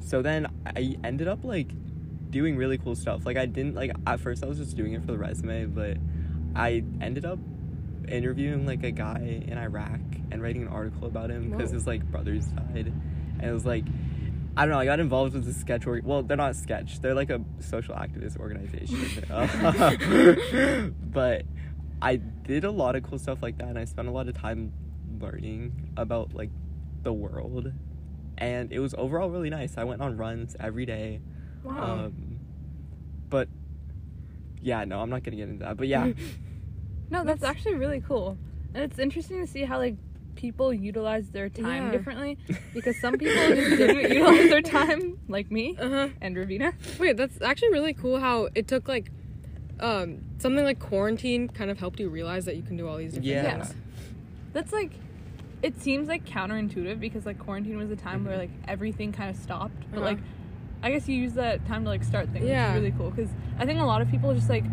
[0.01, 1.71] so then I ended up like
[2.31, 3.27] doing really cool stuff.
[3.27, 5.99] Like I didn't like at first I was just doing it for the resume, but
[6.55, 7.39] I ended up
[8.09, 10.01] interviewing like a guy in Iraq
[10.31, 12.93] and writing an article about him because his like brothers died.
[13.39, 13.85] And it was like
[14.57, 14.81] I don't know.
[14.81, 16.05] I got involved with the sketch org.
[16.05, 17.01] Well, they're not sketch.
[17.01, 18.99] They're like a social activist organization.
[21.13, 21.45] But
[22.03, 24.37] I did a lot of cool stuff like that, and I spent a lot of
[24.37, 24.73] time
[25.21, 26.51] learning about like
[27.03, 27.73] the world,
[28.39, 29.77] and it was overall really nice.
[29.77, 31.21] I went on runs every day.
[31.63, 32.07] Wow.
[32.07, 32.41] Um,
[33.29, 33.49] but
[34.63, 35.77] yeah, no, I'm not gonna get into that.
[35.77, 36.13] But yeah,
[37.11, 38.39] no, that's actually really cool.
[38.75, 39.97] And it's interesting to see how like
[40.35, 41.91] people utilize their time Yeah.
[41.93, 42.39] differently
[42.75, 46.09] because some people just didn't utilize their time like me Uh-huh.
[46.21, 46.73] and Ravina.
[46.99, 49.11] Wait, that's actually really cool how it took like
[49.81, 53.13] um something like quarantine kind of helped you realize that you can do all these
[53.15, 53.63] different Yeah.
[53.65, 53.75] things.
[54.53, 54.93] That's like
[55.63, 58.41] it seems like counterintuitive because like quarantine was a time where Mhm.
[58.41, 59.85] like everything kind of stopped.
[59.91, 60.07] But Uh-huh.
[60.07, 60.19] like
[60.83, 62.47] I guess you use that time to like start things.
[62.47, 62.69] Yeah.
[62.73, 64.65] It's really cool because I think a lot of people just like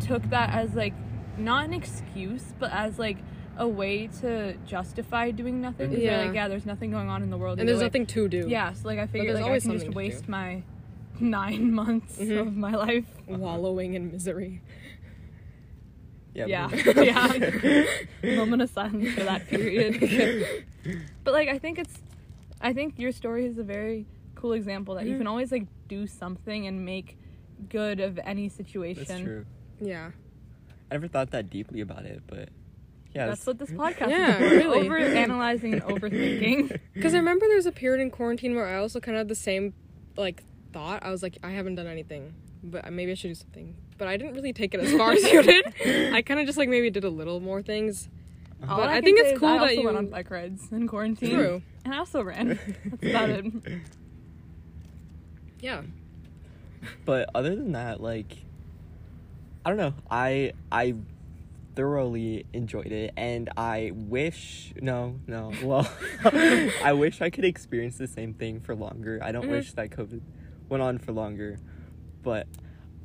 [0.00, 0.94] took that as like
[1.36, 3.18] not an excuse, but as like
[3.58, 5.90] a way to justify doing nothing.
[5.90, 6.16] 'cause Yeah.
[6.18, 7.58] They're like, yeah, there's nothing going on in the world.
[7.58, 7.84] And there's way.
[7.84, 8.46] nothing to do.
[8.48, 9.96] Yeah, so like I figured there's like I can just something do.
[9.96, 10.62] waste my
[11.20, 12.38] nine months Mhm.
[12.40, 13.06] of my life.
[13.26, 14.62] Wallowing in misery.
[16.34, 16.68] yeah, Yeah.
[16.84, 17.04] but-
[18.22, 18.36] Yeah.
[18.36, 20.64] Moment of silence for that period.
[21.24, 21.98] but like I think it's
[22.60, 25.18] I think your story is a very cool example that you Mhm.
[25.18, 27.16] can always like do something and make
[27.68, 29.04] good of any situation.
[29.08, 29.46] That's true.
[29.80, 30.10] Yeah.
[30.90, 32.48] I never thought that deeply about it, but
[33.14, 34.50] yeah, That's what this podcast Yeah, is.
[34.52, 34.80] really.
[34.86, 36.78] Over analyzing and overthinking.
[36.94, 39.28] Because I remember there was a period in quarantine where I also kind of had
[39.28, 39.72] the same
[40.16, 40.42] like
[40.72, 41.02] thought.
[41.04, 43.76] I was like, I haven't done anything, but maybe I should do something.
[43.98, 45.64] But I didn't really take it as far as you did.
[46.14, 48.08] I kind of just like maybe did a little more things.
[48.68, 50.86] All But I can think it's cool I that also went on bike rides in
[50.88, 51.30] quarantine.
[51.34, 51.62] True.
[51.84, 52.58] And I also ran.
[52.84, 53.44] That's about it.
[55.60, 55.82] Yeah.
[57.04, 58.36] but other than that, like,
[59.64, 59.94] I don't know.
[60.10, 60.94] I I
[61.82, 65.88] thoroughly enjoyed it, and I wish no no well,
[66.24, 69.20] I wish I could experience the same thing for longer.
[69.22, 69.50] I don't Mhm.
[69.50, 70.20] wish that COVID
[70.68, 71.58] went on for longer,
[72.22, 72.46] but.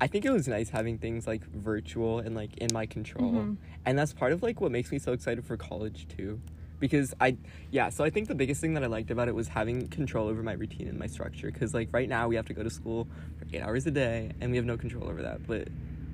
[0.02, 3.32] I think it was nice having things like virtual and like in my control.
[3.32, 3.58] Mhm.
[3.86, 6.42] And that's part of like what makes me so excited for college too.
[6.80, 7.38] Because I
[7.72, 10.28] yeah, so I think the biggest thing that I liked about it was having control
[10.28, 12.72] over my routine and my structure cuz like right now we have to go to
[12.72, 13.08] school
[13.38, 15.46] for 8 hours a day and we have no control over that.
[15.48, 15.68] But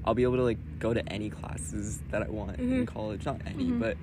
[0.06, 2.88] I'll be able to like go to any classes that I want in Mhm.
[2.88, 3.80] college, not any, Mhm.
[3.80, 3.98] but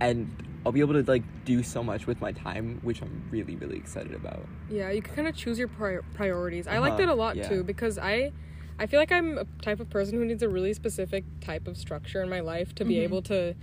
[0.00, 0.30] and
[0.64, 3.76] I'll be able to like do so much with my time, which I'm really really
[3.76, 4.46] excited about.
[4.70, 6.66] Yeah, you can kind of choose your pri- priorities.
[6.68, 7.48] I like Uh-huh, that a lot yeah.
[7.48, 8.32] too because I
[8.80, 11.76] I feel like I'm a type of person who needs a really specific type of
[11.76, 13.02] structure in my life to be Mhm.
[13.02, 13.54] able to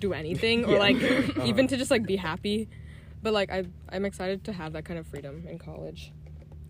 [0.00, 0.78] do anything or Yeah.
[0.80, 1.44] like Uh-huh.
[1.46, 2.68] even to just like be happy.
[3.22, 6.12] But like I I'm excited to have that kind of freedom in college.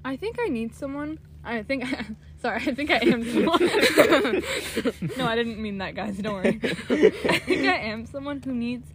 [0.05, 1.19] I think I need someone.
[1.45, 1.85] I think.
[2.41, 3.61] Sorry, I think I am someone.
[5.19, 6.17] no, I didn't mean that, guys.
[6.19, 6.61] Don't worry.
[6.63, 8.89] I think I am someone who needs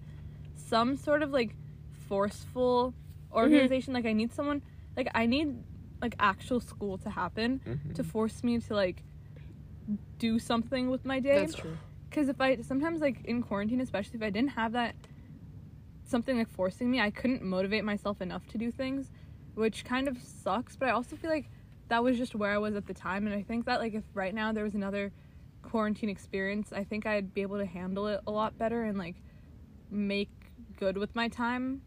[0.56, 1.56] some sort of like
[2.08, 2.94] forceful
[3.34, 3.94] organization.
[3.94, 4.62] Like I need someone.
[4.96, 5.56] Like I need
[6.02, 7.96] like actual school to happen Mhm.
[7.96, 9.04] to force me to like
[10.20, 11.40] do something with my day.
[11.40, 11.78] That's true.
[12.10, 14.96] Because if I sometimes like in quarantine, especially if I didn't have that
[16.06, 19.12] something like forcing me, I couldn't motivate myself enough to do things,
[19.56, 20.76] which kind of sucks.
[20.76, 21.50] But I also feel like
[21.94, 24.04] that was just where I was at the time, and I think that like if
[24.16, 25.12] right now there was another
[25.62, 29.16] quarantine experience, I think I'd be able to handle it a lot better and like
[29.92, 30.32] make
[30.80, 31.84] good with my time.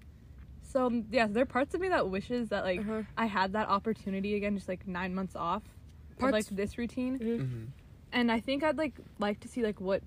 [0.63, 3.03] So yeah, there are parts of me that wishes that like Uh-huh.
[3.19, 5.65] I had that opportunity again, just like nine months off,
[6.21, 7.41] of, like this routine Mhm.
[7.41, 7.67] Mhm.
[8.13, 10.03] and I think I'd like like to see like what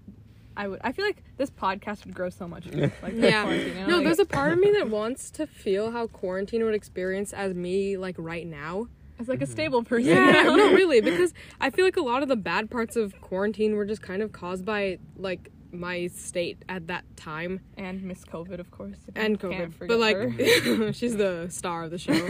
[0.55, 0.79] I would.
[0.81, 2.65] I feel like this podcast would grow so much.
[3.03, 3.43] Like Yeah.
[3.43, 3.87] quarantine, you know?
[3.87, 7.33] No, Like, there's a part of me that wants to feel how quarantine would experience
[7.33, 8.87] as me like right now.
[9.19, 9.51] It's like a mm-hmm.
[9.51, 10.09] stable person.
[10.09, 10.55] Yeah, you know?
[10.55, 13.85] no, really, because I feel like a lot of the bad parts of quarantine were
[13.85, 18.71] just kind of caused by like my state at that time And Miss COVID, of
[18.71, 18.97] course.
[19.07, 19.87] if you and can't COVID.
[19.87, 22.27] But like, she's the star of the show.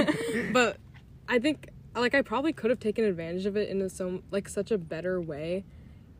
[0.52, 0.78] but
[1.28, 4.50] I think like I probably could have taken advantage of it in a so like
[4.50, 5.64] such a better way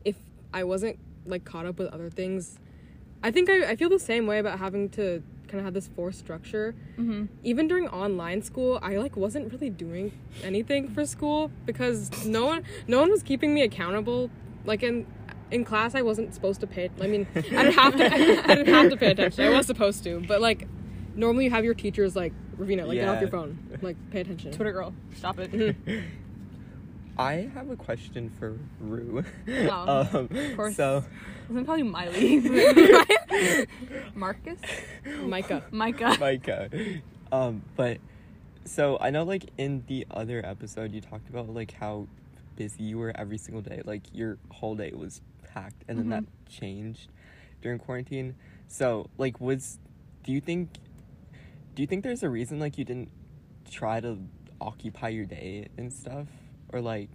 [0.04, 0.16] if
[0.52, 2.58] I wasn't like caught up with other things.
[3.22, 5.88] I think I, I feel the same way about having to kind of have this
[5.96, 6.74] forced structure.
[6.98, 7.28] Mhm.
[7.42, 10.12] even during online school i like wasn't really doing
[10.44, 14.30] anything for school because no one no one was keeping me accountable.
[14.64, 15.06] Like in
[15.50, 18.04] in class i wasn't supposed to pay i mean i didn't have to
[18.50, 19.44] i didn't have to pay attention.
[19.44, 20.68] I was supposed to but like
[21.16, 23.58] normally you have your teachers like ravina like get off your phone.
[23.82, 24.52] Like pay attention.
[24.52, 25.50] Twitter girl, stop it.
[25.52, 26.02] Mhm.
[27.20, 29.24] I have a question for Rue.
[29.46, 30.08] Wow.
[30.12, 30.76] um, Of course.
[30.76, 32.40] So, I was gonna call you Miley.
[34.14, 34.58] Marcus,
[35.22, 36.16] micah Micah.
[36.20, 36.70] Micah.
[37.32, 37.98] Um, but
[38.64, 42.06] so I know, like in the other episode, you talked about like how
[42.56, 43.82] busy you were every single day.
[43.84, 45.20] Like your whole day was
[45.52, 46.10] packed, and then Mhm.
[46.10, 47.08] that changed
[47.62, 48.34] during quarantine.
[48.68, 49.78] So, like, was
[50.24, 50.70] do you think?
[51.74, 53.10] Do you think there's a reason like you didn't
[53.70, 54.18] try to
[54.60, 56.26] occupy your day and stuff
[56.72, 57.10] or like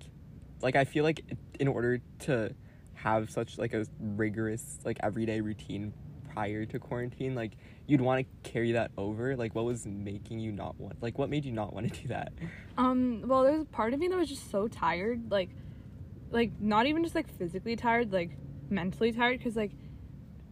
[0.62, 1.22] like I feel like
[1.60, 2.54] in order to
[2.96, 5.94] have such like a rigorous like everyday routine
[6.34, 7.54] prior to quarantine like
[7.88, 9.36] you'd want to carry that over.
[9.36, 12.08] Like what was making you not want like what made you not want to do
[12.10, 12.34] that?
[12.78, 15.50] Um, well, there's a part of me that was just so tired, like,
[16.32, 18.32] like not even just like physically tired, like
[18.70, 19.72] mentally tired, because like,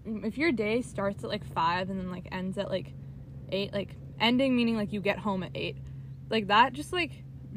[0.08, 2.94] mm, if your day starts at like five and then like ends at like
[3.52, 5.78] eight, like ending meaning like you get home at eight,
[6.30, 7.12] like that just like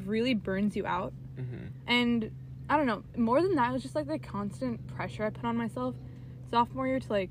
[0.05, 1.66] really burns you out, mm-hmm.
[1.87, 2.31] and
[2.68, 3.03] I don't know.
[3.16, 5.94] More than that, it was just like the constant pressure I put on myself
[6.51, 7.31] sophomore year to like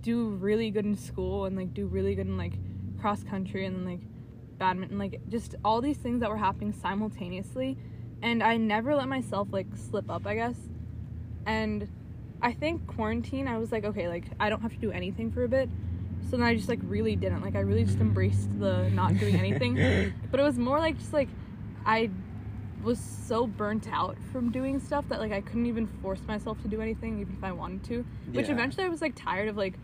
[0.00, 2.54] do really good in school and like do really good in like
[3.00, 4.00] cross country and then like
[4.58, 7.76] badminton like just all these things that were happening simultaneously.
[8.22, 10.56] And i never let myself like slip up i guess.
[11.46, 11.88] And
[12.40, 15.44] i think quarantine i was like okay like i don't have to do anything for
[15.44, 15.68] a bit.
[16.30, 17.42] So then i just like really didn't.
[17.42, 20.12] Like i really just embraced the not doing anything.
[20.30, 21.28] But it was more like just like
[21.84, 22.08] i
[22.82, 26.68] was so burnt out from doing stuff that like i couldn't even force myself to
[26.68, 28.54] do anything even if i wanted to which Yeah.
[28.54, 29.74] eventually i was like tired of like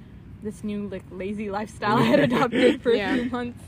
[0.42, 3.12] this new like lazy lifestyle i had adopted for Yeah.
[3.12, 3.62] a few months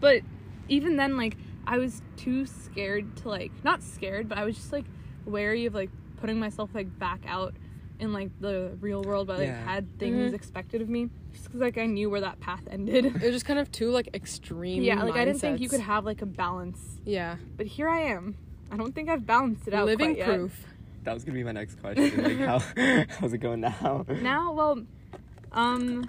[0.00, 0.22] but
[0.68, 1.36] even then like
[1.66, 4.84] i was too scared to like not scared but i was just like
[5.24, 7.54] wary of like putting myself like back out
[7.98, 9.64] in like the real world but like Yeah.
[9.64, 10.34] had things Mhm.
[10.34, 13.46] expected of me just because like i knew where that path ended It was just
[13.46, 14.82] kind of two like extreme.
[14.84, 18.00] yeah like i didn't think you could have like a balance Yeah, but here i
[18.00, 18.36] am
[18.70, 20.26] i don't think i've balanced it out living quite yet.
[20.28, 20.66] proof.
[21.04, 22.58] that was gonna be my next question like how
[23.18, 24.04] how's it going now?
[24.20, 24.82] Now well
[25.52, 26.04] um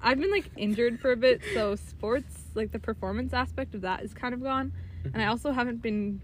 [0.00, 4.02] i've been like injured for a bit so sports like the performance aspect of that
[4.02, 4.72] is kind of gone.
[5.14, 6.20] And i also haven't been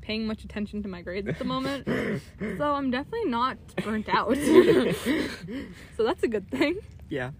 [0.00, 1.86] paying much attention to my grades at the moment.
[2.56, 4.36] So i'm definitely not burnt out.
[5.96, 6.78] So that's a good thing.
[7.10, 7.30] Yeah.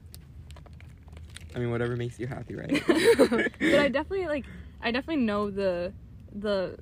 [1.54, 2.82] I mean whatever makes you happy right?
[2.86, 4.44] But i definitely like
[4.82, 5.92] i definitely know the
[6.34, 6.78] the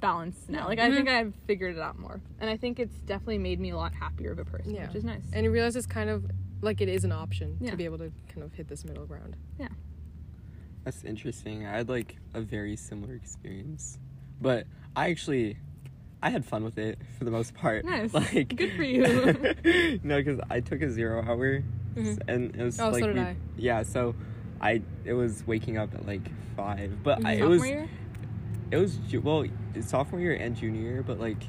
[0.00, 0.94] balance now like i Mhm.
[0.96, 3.92] think i've figured it out more and i think it's definitely made me a lot
[3.92, 4.86] happier of a person Yeah.
[4.86, 6.24] which is nice And you realize it's kind of
[6.62, 7.70] like it is an option Yeah.
[7.72, 9.34] to be able to kind of hit this middle ground.
[9.58, 9.68] Yeah.
[10.84, 11.66] That's interesting.
[11.66, 13.98] I had like a very similar experience,
[14.40, 15.56] but I actually
[16.22, 17.84] I had fun with it for the most part.
[17.84, 18.12] Nice.
[18.14, 19.02] Like Good for you.
[20.02, 21.62] no, because I took a zero hour,
[21.96, 22.20] Mhm.
[22.28, 23.36] and it was Oh, so like did we- I.
[23.56, 23.82] yeah.
[23.82, 24.14] So
[24.60, 27.88] I it was waking up at like five, but I, it was year?
[28.70, 29.44] It was ju- well
[29.80, 31.42] sophomore year and junior year, but like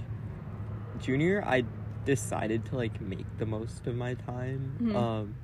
[1.00, 1.64] junior I
[2.06, 4.78] decided to like make the most of my time.
[4.82, 4.96] Mhm.
[4.96, 5.36] Um,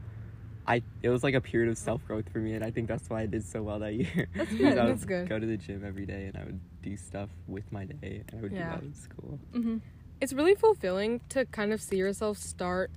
[0.66, 3.10] I it was like a period of self growth for me, and I think that's
[3.10, 4.28] why I did so well that year.
[4.36, 4.78] That's good.
[4.78, 5.30] I would That's good.
[5.30, 8.40] Go to the gym every day, and I would do stuff with my day, and
[8.40, 8.66] I would Yeah.
[8.66, 9.40] do that in school.
[9.54, 9.78] Mm-hmm.
[10.20, 12.92] It's really fulfilling to kind of see yourself start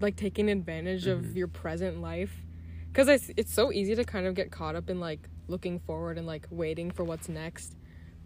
[0.00, 1.12] like taking advantage Mhm.
[1.12, 2.44] of your present life
[2.88, 6.18] because it's, it's so easy to kind of get caught up in like looking forward
[6.18, 7.76] and like waiting for what's next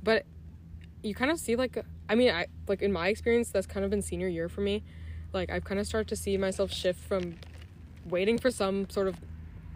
[0.07, 0.25] but
[1.03, 1.77] you kind of see like
[2.09, 4.83] i mean i like in my experience that's kind of been senior year for me
[5.35, 7.35] like i've kind of started to see myself shift from
[8.09, 9.17] waiting for some sort of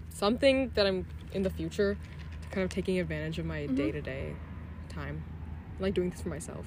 [0.09, 1.99] something that i'm in the future
[2.43, 3.77] to kind of taking advantage of my Mhm.
[3.77, 4.35] day-to-day
[4.89, 5.23] time
[5.81, 6.65] like doing this for myself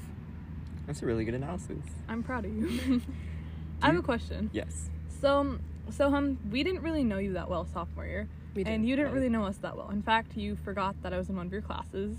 [0.85, 1.77] That's a really good analysis.
[2.09, 2.67] I'm proud of you.
[3.81, 4.49] I have a question.
[4.51, 4.89] Yes.
[5.21, 8.85] So, um, so um, we didn't really know you that well sophomore year, We and
[8.85, 9.15] you didn't right.
[9.15, 9.89] really know us that well.
[9.91, 12.17] In fact, you forgot that I was in one of your classes.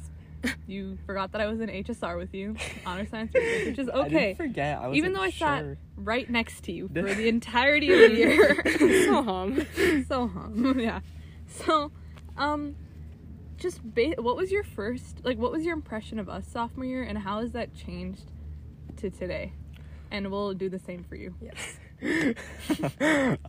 [0.67, 3.93] you forgot that I was in HSR with you, honor science research, which is I
[3.93, 4.09] okay.
[4.09, 4.79] didn't forget.
[4.79, 5.65] I was Even though I sat
[5.97, 8.55] right next to you for the entirety of the year.
[8.65, 11.01] Soham so hum, yeah.
[11.47, 11.93] So,
[12.37, 12.75] um,
[13.57, 15.39] just ba- what was your first like?
[15.39, 18.33] What was your impression of us sophomore year, and how has that changed
[18.97, 19.53] to today?
[20.11, 21.35] And we'll do the same for you.
[21.41, 21.79] yes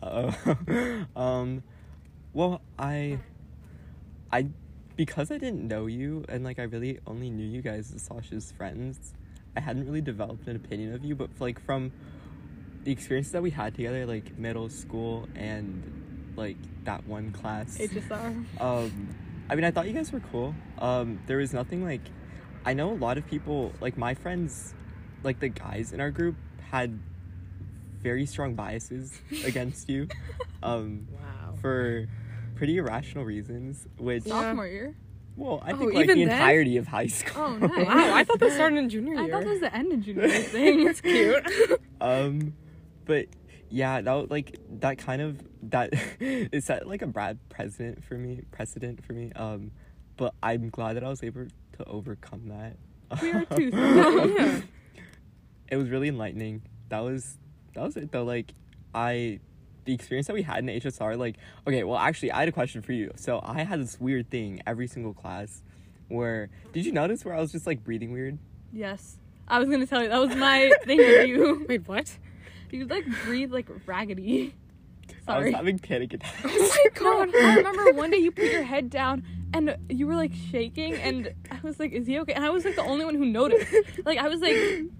[0.02, 0.32] Uh,
[1.16, 1.62] um,
[2.32, 3.18] well, I,
[4.32, 4.48] I,
[4.96, 8.52] because I didn't know you and like I really only knew you guys as Sasha's
[8.52, 9.12] friends,
[9.56, 11.14] I hadn't really developed an opinion of you.
[11.14, 11.92] But like from
[12.84, 18.60] the experiences that we had together, like middle school and like that one class, HSR.
[18.60, 19.14] um,
[19.48, 20.54] I mean, I thought you guys were cool.
[20.78, 22.02] Um, there was nothing like,
[22.64, 24.74] I know a lot of people, like my friends,
[25.22, 26.36] like the guys in our group
[26.70, 26.98] had
[28.02, 30.08] very strong biases against you,
[30.62, 32.06] um, wow for
[32.56, 33.86] pretty irrational reasons.
[33.98, 34.40] Which, Yeah.
[34.40, 34.96] Sophomore year.
[35.36, 36.28] well, I Oh, think like the then?
[36.30, 37.42] entirety of high school.
[37.42, 37.86] Oh, nice.
[37.86, 39.24] Wow, I thought that started in junior year.
[39.24, 40.86] I thought that was the end of junior year thing.
[40.88, 41.80] it's cute.
[42.00, 42.54] um,
[43.04, 43.26] but
[43.70, 48.14] yeah, that was, like that kind of that it set like a bad precedent for
[48.14, 48.42] me.
[48.50, 49.32] Precedent for me.
[49.36, 49.70] Um,
[50.16, 51.46] but I'm glad that I was able
[51.78, 52.76] to overcome that.
[53.22, 53.70] We are too.
[53.72, 54.60] Yeah.
[55.68, 56.62] it was really enlightening.
[56.88, 57.38] That was
[57.74, 58.24] that was it though.
[58.24, 58.52] Like
[58.94, 59.40] I
[59.86, 62.82] the experience that we had in HSR, like okay, well actually I had a question
[62.82, 63.12] for you.
[63.16, 65.62] So I had this weird thing every single class
[66.08, 68.38] where did you notice where I was just like breathing weird?
[68.72, 69.18] Yes.
[69.48, 71.66] I was gonna tell you that was my thing with you.
[71.68, 72.16] Wait, what?
[72.70, 74.54] You like breathe like raggedy.
[75.08, 75.18] Sorry.
[75.28, 75.52] I was Sorry.
[75.52, 76.40] having panic attacks.
[76.44, 77.32] Oh my god.
[77.32, 79.24] No, I remember one day you put your head down
[79.54, 82.32] and you were like shaking and I was like, is he okay?
[82.34, 83.72] And I was like the only one who noticed.
[84.04, 84.56] Like I was like,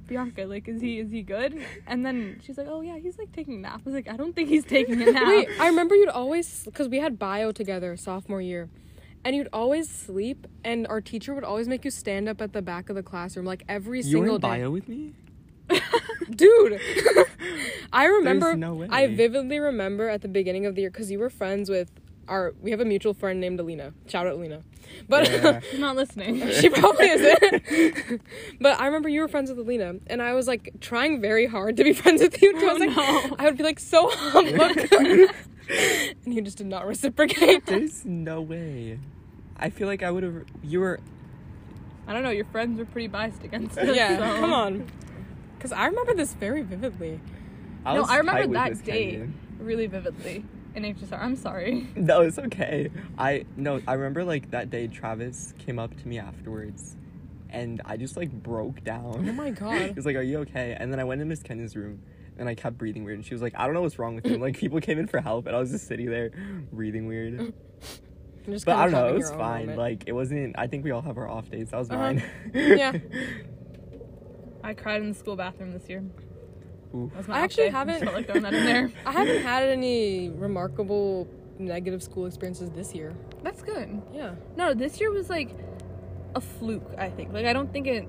[0.07, 1.61] Bianca, like is he is he good?
[1.87, 3.81] And then she's like, oh yeah, he's like taking a nap.
[3.81, 5.27] I was like, I don't think he's taking a nap.
[5.27, 8.69] Wait, I remember you'd always because we had bio together sophomore year,
[9.25, 12.63] and you'd always sleep, and our teacher would always make you stand up at the
[12.63, 14.49] back of the classroom like every you were single in day.
[14.49, 15.13] bio with me?
[16.31, 16.81] dude.
[17.93, 18.55] I remember.
[18.57, 18.89] no way.
[18.91, 21.91] I vividly remember at the beginning of the year because you were friends with
[22.29, 22.55] our.
[22.61, 23.93] We have a mutual friend named Alina.
[24.07, 24.63] Shout out Alina.
[25.09, 25.61] But Yeah.
[25.71, 26.49] She's not listening.
[26.61, 28.23] she probably isn't.
[28.61, 31.77] but I remember you were friends with Alina, and I was like trying very hard
[31.79, 32.53] to be friends with you.
[32.59, 32.67] too.
[32.69, 32.97] I was Oh, like,
[33.31, 33.37] no.
[33.39, 34.65] I would be like so humble,
[36.25, 37.67] and you just did not reciprocate.
[37.67, 38.99] There's no way.
[39.57, 40.45] I feel like I would have.
[40.63, 41.01] You were.
[42.07, 42.31] I don't know.
[42.31, 43.95] Your friends were pretty biased against us.
[43.97, 44.87] yeah, so- come on.
[45.57, 47.19] Because I remember this very vividly.
[47.85, 49.35] I No, I remember that Miss day Kenyon.
[49.59, 50.45] really vividly
[50.77, 51.19] in HSR.
[51.21, 51.87] I'm sorry.
[51.97, 52.91] No, it's okay.
[53.19, 56.97] I no, I remember like that day Travis came up to me afterwards
[57.51, 59.27] and I just like broke down.
[59.29, 59.97] Oh my he god.
[59.97, 60.77] was like, Are you okay?
[60.79, 62.01] And then I went in Miss Kenyon's room
[62.39, 64.27] and I kept breathing weird and she was like, I don't know what's wrong with
[64.27, 64.41] him.
[64.47, 66.31] Like people came in for help and I was just sitting there
[66.73, 67.41] breathing weird.
[67.41, 69.63] I'm just But I don't know, it was fine.
[69.67, 69.79] moment.
[69.79, 71.71] Like it wasn't I think we all have our off days.
[71.71, 71.99] That was Uh-huh.
[71.99, 72.23] mine.
[72.55, 72.93] Yeah.
[74.63, 76.01] I cried in the school bathroom this year.
[76.01, 76.11] Ooh.
[76.11, 76.75] That was my
[77.29, 77.71] I actually day.
[77.71, 78.91] haven't- like throwing that in there.
[79.07, 81.29] I haven't had any remarkable
[81.59, 83.15] negative school experiences this year.
[83.43, 84.03] That's good.
[84.15, 84.35] Yeah.
[84.57, 85.51] No, this year was like
[86.35, 86.91] a fluke.
[86.99, 87.33] I think.
[87.33, 88.07] Like I don't think it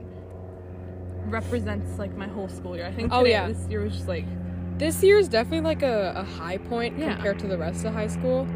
[1.25, 2.85] represents like my whole school year.
[2.85, 3.09] I think.
[3.11, 3.47] Oh, today- yeah.
[3.47, 4.25] This year was just like
[4.77, 7.13] This year is definitely like a, a high point Yeah.
[7.15, 8.47] compared to the rest of high school.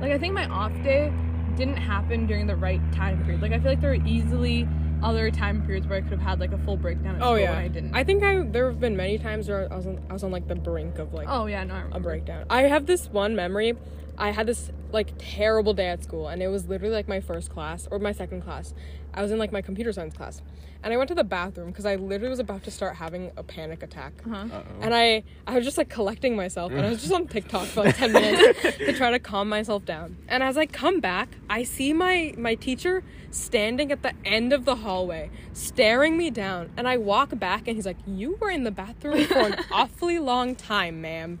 [0.00, 1.12] like I think my off day
[1.56, 3.42] didn't happen during the right time period.
[3.42, 4.66] Like I feel like there were easily
[5.02, 7.38] other time periods where I could have had like a full breakdown at Oh school
[7.40, 7.50] yeah.
[7.52, 7.94] and I didn't.
[7.94, 10.30] I think I there have been many times where I was on, I was on
[10.30, 11.82] like the brink of like oh yeah, no.
[11.92, 12.44] A breakdown.
[12.50, 13.74] I have this one memory.
[14.16, 17.50] I had this like terrible day at school, and it was literally like my first
[17.50, 18.74] class or my second class.
[19.14, 20.42] I was in like my computer science class,
[20.82, 23.42] and I went to the bathroom because I literally was about to start having a
[23.42, 24.12] panic attack.
[24.24, 24.62] Uh-huh.
[24.80, 27.84] And I, I was just like collecting myself, and I was just on TikTok for
[27.84, 30.16] like ten minutes to try to calm myself down.
[30.28, 34.64] And as I come back, I see my my teacher standing at the end of
[34.64, 36.70] the hallway, staring me down.
[36.76, 40.18] And I walk back, and he's like, "You were in the bathroom for an awfully
[40.18, 41.40] long time, ma'am."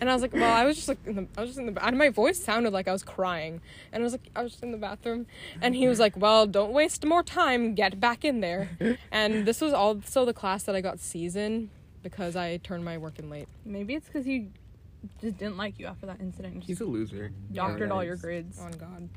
[0.00, 1.66] And I was like, "Well, I was just like, in the, I was just in
[1.66, 3.60] the, ba-" and my voice sounded like I was crying."
[3.92, 5.26] And I was like, "I was just in the bathroom,"
[5.60, 7.74] and he was like, "Well, don't waste more time.
[7.74, 8.70] Get back in there."
[9.12, 11.70] And this was also the class that I got season
[12.02, 13.48] because I turned my work in late.
[13.64, 14.48] Maybe it's because he
[15.20, 16.62] just didn't like you after that incident.
[16.64, 17.32] He's a loser.
[17.52, 18.22] doctored all your Yes.
[18.22, 18.58] grades.
[18.60, 19.08] On God.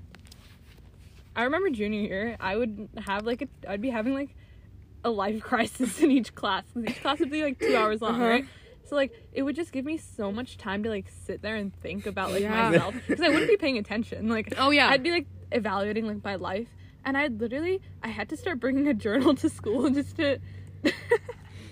[1.35, 4.35] I remember junior year, I would have like a, I'd be having like
[5.03, 8.15] a life crisis in each class because each class would be like two hours long,
[8.15, 8.25] Uh-huh.
[8.27, 8.45] right?
[8.85, 11.73] So like it would just give me so much time to like sit there and
[11.81, 12.69] think about like Yeah.
[12.69, 14.29] myself because I wouldn't be paying attention.
[14.29, 14.89] Like Oh yeah.
[14.89, 16.67] I'd be like evaluating like my life,
[17.05, 20.39] and I'd literally I had to start bringing a journal to school just to.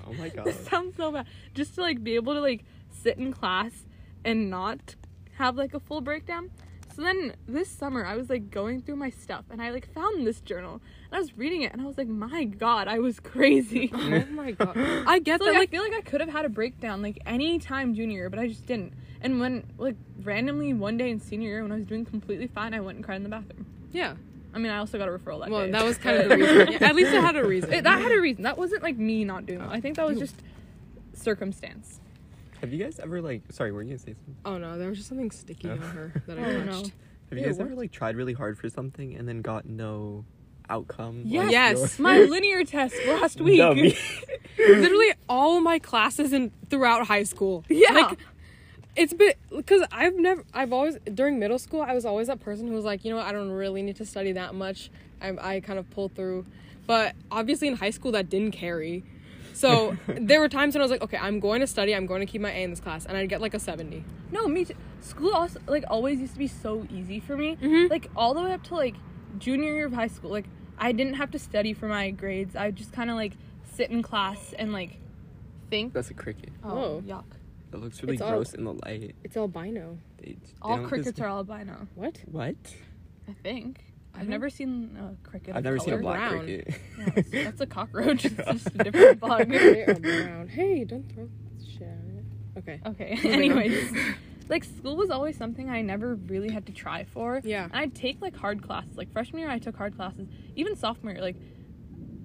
[0.08, 0.46] Oh my god.
[0.46, 1.26] this sounds so bad.
[1.54, 3.86] Just to like be able to like sit in class
[4.24, 4.96] and not
[5.38, 6.52] have like a full breakdown.
[6.94, 10.28] So then this summer I was like going through my stuff and I like found
[10.28, 10.74] this journal
[11.06, 13.90] and I was reading it and I was like, my god, I was crazy.
[13.94, 14.76] oh my God.
[14.78, 15.52] I get So, that.
[15.52, 18.18] like, I Like, feel like I could have had a breakdown like any time junior
[18.18, 18.94] year, but I just didn't.
[19.22, 22.74] And when like randomly one day in senior year when I was doing completely fine,
[22.74, 23.66] I went and cried in the bathroom.
[23.94, 24.16] yeah.
[24.54, 25.72] I mean, I also got a referral that Well, day.
[25.72, 26.72] that was kind of the reason.
[26.74, 27.72] Yeah, at least it had a reason.
[27.74, 28.43] It- that had a reason.
[28.43, 29.70] That wasn't like me not doing well.
[29.70, 30.22] I think that was oh.
[30.22, 30.36] just
[31.14, 31.99] circumstance.
[32.62, 34.36] Have you guys ever like sorry, were you gonna say something?
[34.45, 35.74] oh no, there was just something sticky Oh.
[35.74, 36.72] on her that I Oh, no.
[36.74, 36.91] touched.
[37.30, 40.26] Have you Ew, guys ever like tried really hard for something and then got no
[40.70, 41.24] outcome?
[41.26, 41.43] Yes.
[41.43, 41.99] Like, Yes.
[41.99, 43.58] your- My linear test last week.
[43.60, 43.97] No, me.
[44.60, 47.64] Literally all my classes and throughout high school.
[47.70, 47.91] Yeah.
[47.93, 48.20] Like,
[49.02, 52.68] it's been because I've never, I've always during middle school, I was always that person
[52.68, 54.89] who was like, you know, what, I don't really need to study that much.
[55.22, 56.45] I, I kind of pulled through,
[56.88, 59.04] but obviously in high school that didn't carry.
[59.54, 61.93] So there were times when I was like, okay, I'm going to study.
[61.95, 64.04] I'm going to keep my A in this class, and I'd get like a seventy.
[64.32, 64.76] No, me too.
[65.02, 67.58] School also like always used to be so easy for me.
[67.62, 67.89] Mhm.
[67.89, 68.95] Like all the way up to like
[69.39, 70.32] junior year of high school.
[70.32, 70.45] Like
[70.78, 72.56] I didn't have to study for my grades.
[72.56, 73.34] I just kind of like
[73.76, 74.97] sit in class and like
[75.70, 75.93] think.
[75.93, 76.49] That's a cricket.
[76.64, 77.04] Oh, Whoa.
[77.06, 77.26] yuck!
[77.74, 79.16] It looks really It's all- gross in the light.
[79.24, 79.98] It's albino.
[80.18, 81.88] They, they All don't crickets just- are albino.
[81.96, 82.18] What?
[82.26, 82.56] What?
[83.28, 83.84] I think.
[84.14, 85.52] I've don't- never seen a cricket.
[85.52, 86.02] I've of never seen a color.
[86.02, 86.40] black brown.
[86.46, 86.74] cricket.
[86.98, 88.26] Yeah, that's, that's a cockroach.
[88.26, 89.48] It's just a different bug.
[89.50, 90.48] they are brown.
[90.50, 91.30] Hey, don't throw
[91.66, 92.26] shit at it.
[92.58, 92.82] Okay.
[92.86, 93.16] Okay.
[93.24, 93.60] Moving on.
[93.62, 93.94] Anyways,
[94.50, 97.40] like school was always something I never really had to try for.
[97.46, 97.64] Yeah.
[97.64, 98.98] And I'd take like hard classes.
[98.98, 100.28] Like freshman year, I took hard classes.
[100.58, 101.38] Even sophomore year, like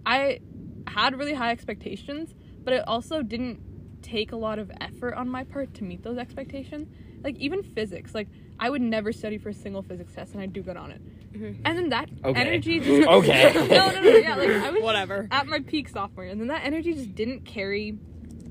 [0.05, 0.41] I
[0.89, 2.35] had really high expectations,
[2.65, 3.61] but it also didn't
[4.07, 6.89] take a lot of effort on my part to meet those expectations.
[7.25, 8.29] Like even physics, like
[8.61, 11.01] I would never study for a single physics test, and I do good on it.
[11.33, 11.57] Mhm.
[11.65, 12.41] And then that Okay.
[12.41, 13.53] energy, just, Okay.
[13.69, 15.27] no, no, no, yeah, like I was Whatever.
[15.31, 17.99] at my peak sophomore year, and then that energy just didn't carry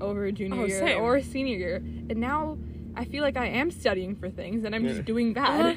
[0.00, 1.00] over junior Oh, year same.
[1.00, 1.76] or senior year,
[2.10, 2.58] and now
[2.94, 4.92] I feel like I am studying for things and I'm Yeah.
[4.92, 5.60] just doing bad.
[5.60, 5.74] Uh-huh.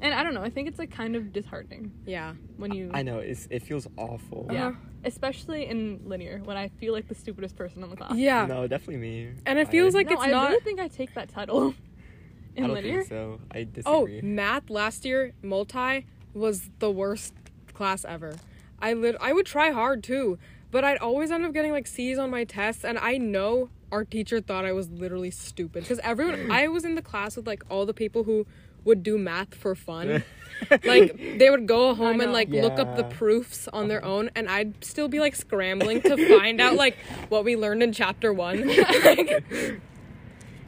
[0.00, 0.42] And I don't know.
[0.42, 2.34] I think it's like kind of disheartening Yeah.
[2.58, 4.46] when you, I know it's, it feels awful.
[4.50, 4.78] yeah, Uh-huh.
[5.06, 8.14] Especially in linear when I feel like the stupidest person in the class.
[8.16, 8.44] Yeah.
[8.46, 9.30] No, definitely me.
[9.46, 10.50] And it I- feels like no, it's I not.
[10.50, 11.74] really think I take that title
[12.56, 12.98] in I don't linear.
[12.98, 13.40] think so.
[13.50, 14.20] I oh, disagree.
[14.20, 17.32] Oh, math last year, multi was the worst
[17.72, 18.34] class ever.
[18.80, 20.38] I lit- I would try hard too,
[20.70, 24.04] but I'd always end up getting like C's on my tests, and I know our
[24.04, 27.62] teacher thought I was literally stupid because everyone I was in the class with like
[27.70, 28.44] all the people who
[28.86, 30.24] would do math for fun.
[30.84, 32.32] like they would go home and know.
[32.32, 34.14] like look up the proofs on their uh-huh.
[34.14, 36.96] own and I'd still be like scrambling to find out like
[37.28, 38.66] what we learned in chapter 1.
[39.04, 39.44] like,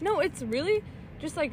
[0.01, 0.83] No, it's really
[1.21, 1.53] just like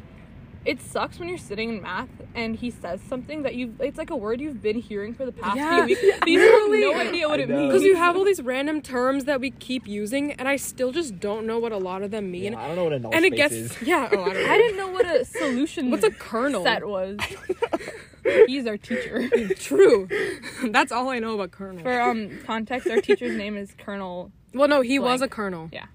[0.66, 4.10] it sucks when you're sitting in math and he says something that you've it's like
[4.10, 5.76] a word you've been hearing for the past Yeah.
[5.76, 6.18] few weeks.
[6.20, 7.56] But you have no idea what I it know.
[7.60, 7.68] means.
[7.72, 11.20] Because you have all these random terms that we keep using, and I still just
[11.20, 12.52] don't know what a lot of them mean.
[12.52, 13.82] Yeah, I don't know what a null and it gets is.
[13.82, 14.08] yeah.
[14.12, 14.50] Oh, I don't know.
[14.52, 16.62] I didn't know what a solution What's a kernel?
[16.64, 17.18] set was.
[18.48, 19.28] He's our teacher.
[19.54, 20.08] True.
[20.64, 21.82] That's all I know about kernel.
[21.84, 24.32] For um context, our teacher's name is Colonel.
[24.52, 25.68] well, no, he was a colonel.
[25.72, 25.86] Yeah.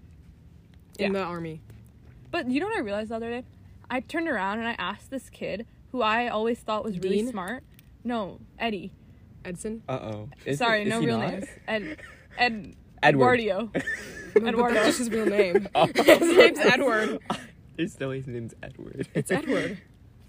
[0.97, 1.19] In Yeah.
[1.19, 1.61] the army.
[2.31, 3.43] But you know what I realized the other day?
[3.91, 7.27] I turned around and I asked this kid who I always thought was really Dean?
[7.29, 7.63] smart.
[8.03, 8.93] No, Eddie.
[9.45, 9.83] Edson.
[9.87, 10.29] Uh oh.
[10.55, 11.31] Sorry, it- is no he real not?
[11.33, 11.45] names.
[11.67, 11.97] Ed.
[12.37, 12.75] Ed.
[13.03, 13.39] Edward.
[13.39, 13.71] Eduardo.
[14.35, 14.73] Eduardo.
[14.75, 15.67] that's just his real name.
[15.75, 15.87] Oh.
[15.87, 17.19] his name's Edward.
[17.75, 19.07] There's no way his name's Edward.
[19.13, 19.79] It's Edward.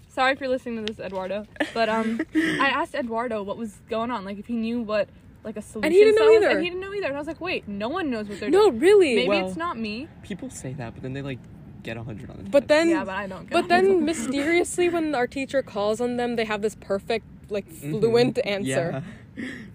[0.09, 1.45] Sorry if you're listening to this, Eduardo.
[1.73, 5.07] But um, I asked Eduardo what was going on, like if he knew what
[5.43, 5.85] like a solution.
[5.85, 6.49] And he didn't know was, either.
[6.49, 7.07] And he didn't know either.
[7.07, 8.73] And I was like, wait, no one knows what they're No, doing.
[8.75, 9.15] No, really.
[9.15, 10.07] Maybe well- it's not me.
[10.23, 11.39] People say that, but then they like
[11.83, 13.43] get a hundred on the But then, Yeah, but I don't.
[13.43, 17.69] Get but then mysteriously, when our teacher calls on them, they have this perfect, like,
[17.69, 17.99] Mhm.
[17.99, 19.03] fluent answer.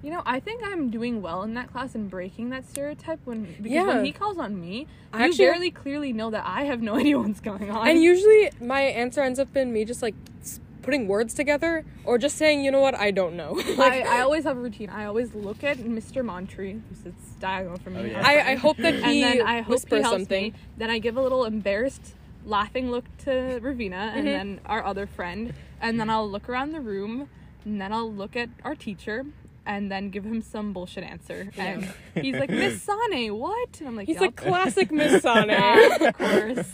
[0.04, 3.42] You know, I think I'm doing well in that class and breaking that stereotype when
[3.56, 3.86] because Yeah.
[3.88, 6.94] when he calls on me, I you actually- barely clearly know that I have no
[7.00, 7.88] idea what's going on.
[7.88, 12.16] And usually, my answer ends up in me just like s- putting words together, or
[12.16, 13.61] just saying, you know what, I don't know.
[13.66, 14.89] I, like, I always have a routine.
[14.89, 16.24] I always look at Mr.
[16.24, 18.01] Montree, who sits diagonal from me.
[18.01, 18.22] Oh, yeah.
[18.26, 20.45] I, I hope that and he then I hope whispers he helps something.
[20.45, 20.55] me.
[20.78, 22.14] Then I give a little embarrassed,
[22.47, 23.30] laughing look to
[23.62, 24.32] Ravina, and Mhm.
[24.32, 27.28] then our other friend, and then I'll look around the room,
[27.66, 29.26] and then I'll look at our teacher.
[29.66, 33.97] And then give him some bullshit answer, and he's like, "Miss Sane, what?" And I'm
[33.97, 35.51] like, He's "Yup." like classic Miss Sane.
[35.51, 36.66] Yeah, of course.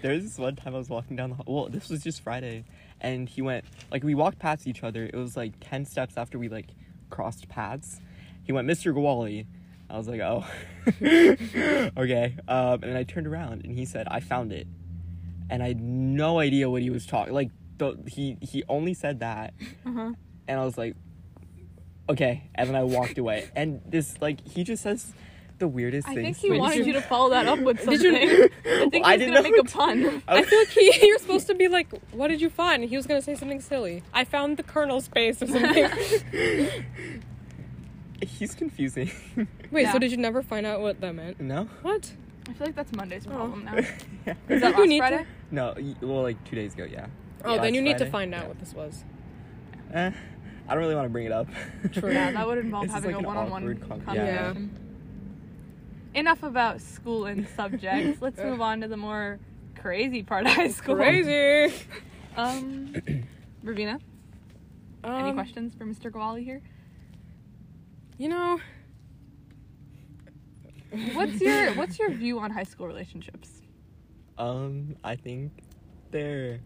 [0.00, 1.44] There was this one time I was walking down the hall.
[1.48, 2.62] Well, this was just Friday,
[3.00, 5.04] and he went like we walked past each other.
[5.04, 6.68] It was like ten steps after we like
[7.10, 8.00] crossed paths.
[8.44, 8.94] He went, Mr.
[8.94, 9.46] Gawali.
[9.88, 10.44] I was like, oh,
[11.96, 12.36] okay.
[12.48, 14.66] Um, and then I turned around and he said, I found it,
[15.48, 17.32] and I had no idea what he was talking.
[17.34, 20.12] Like the, he he only said that, Uh-huh.
[20.48, 20.94] and I was like,
[22.08, 22.50] okay.
[22.54, 23.48] And then I walked away.
[23.54, 25.12] And this like he just says
[25.58, 26.18] the weirdest thing.
[26.18, 26.36] I things.
[26.38, 28.12] think he Wait, wanted did you to follow that up with Did something.
[28.12, 29.60] you- I think I he's didn't gonna make know.
[29.60, 30.22] a pun.
[30.28, 32.84] I feel like he, you're supposed to be like, what did you find?
[32.84, 34.02] He was gonna say something silly.
[34.12, 35.88] I found the kernel space or something.
[38.22, 39.10] He's confusing.
[39.70, 39.92] Wait, Yeah.
[39.92, 41.40] so did you never find out what that meant?
[41.40, 41.68] no.
[41.82, 42.12] What?
[42.48, 43.30] I feel like that's Monday's Oh.
[43.30, 43.74] problem now.
[43.74, 44.34] yeah.
[44.48, 45.26] Is that You last need to- Friday?
[45.50, 47.06] No, well, like two days ago, yeah.
[47.44, 48.48] Oh, Last then you need to find out Yeah.
[48.48, 49.04] what this was.
[49.92, 50.10] Eh,
[50.68, 51.48] I don't really want to bring it up.
[51.92, 52.12] True.
[52.12, 54.70] Yeah, that would involve This having like a one-on-one awkward con- conversation.
[56.16, 58.20] Enough about school and subjects.
[58.20, 59.38] Let's move on to the more
[59.78, 60.96] crazy part of high school.
[60.96, 61.74] Crazy.
[62.38, 62.92] Um,
[63.64, 63.98] Ravina,
[65.02, 66.10] any Um, questions for Mr.
[66.10, 66.60] Gawali here?
[68.18, 68.60] You know,
[71.14, 73.62] What's your What's your view on high school relationships?
[74.36, 75.52] Um, I think
[76.10, 76.60] they're.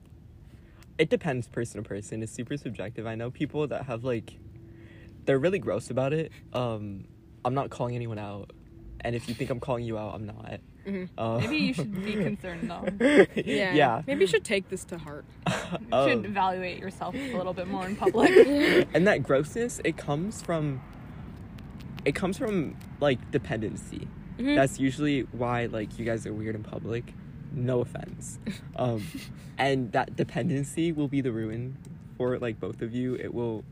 [0.98, 2.20] It depends person to person.
[2.20, 3.06] It's super subjective.
[3.06, 4.34] I know people that have like,
[5.24, 6.32] they're really gross about it.
[6.52, 7.04] Um,
[7.44, 8.50] I'm not calling anyone out,
[9.04, 10.60] and if you think I'm calling you out, I'm not.
[10.86, 11.08] Mhm.
[11.18, 12.86] Uh, Maybe you should be concerned though.
[13.34, 13.74] yeah.
[13.74, 14.02] yeah.
[14.06, 15.24] Maybe you should take this to heart.
[15.72, 18.30] You Um, should evaluate yourself a little bit more in public.
[18.94, 20.80] and that grossness, it comes from.
[22.04, 24.08] It comes from like dependency.
[24.38, 24.56] Mhm.
[24.56, 27.12] That's usually why like you guys are weird in public.
[27.52, 28.38] No offense.
[28.76, 29.04] Um,
[29.58, 31.76] and that dependency will be the ruin
[32.16, 33.14] for like both of you.
[33.16, 33.64] It will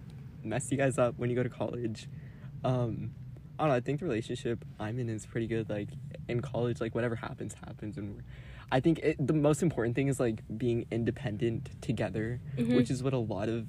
[0.45, 2.09] mess you guys up when you go to college.
[2.65, 3.13] Um,
[3.59, 3.75] I don't know.
[3.77, 5.69] I think the relationship I'm in is pretty good.
[5.69, 5.89] Like
[6.29, 8.23] in college, like whatever happens, happens, and we're,
[8.71, 12.77] I think it, the most important thing is like being independent together, Mhm.
[12.77, 13.67] which is what a lot of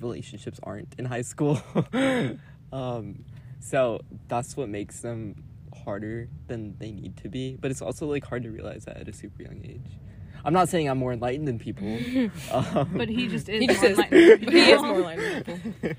[0.00, 1.60] relationships aren't in high school.
[2.72, 3.24] um,
[3.60, 5.42] so that's what makes them
[5.84, 7.56] harder than they need to be.
[7.60, 9.98] But it's also like hard to realize that at a super young age.
[10.46, 11.88] I'm not saying I'm more enlightened than people.
[12.52, 13.60] um, But he just is.
[13.60, 13.98] He just more is.
[13.98, 14.84] enlightened than He is people.
[14.86, 15.92] more aligned with people.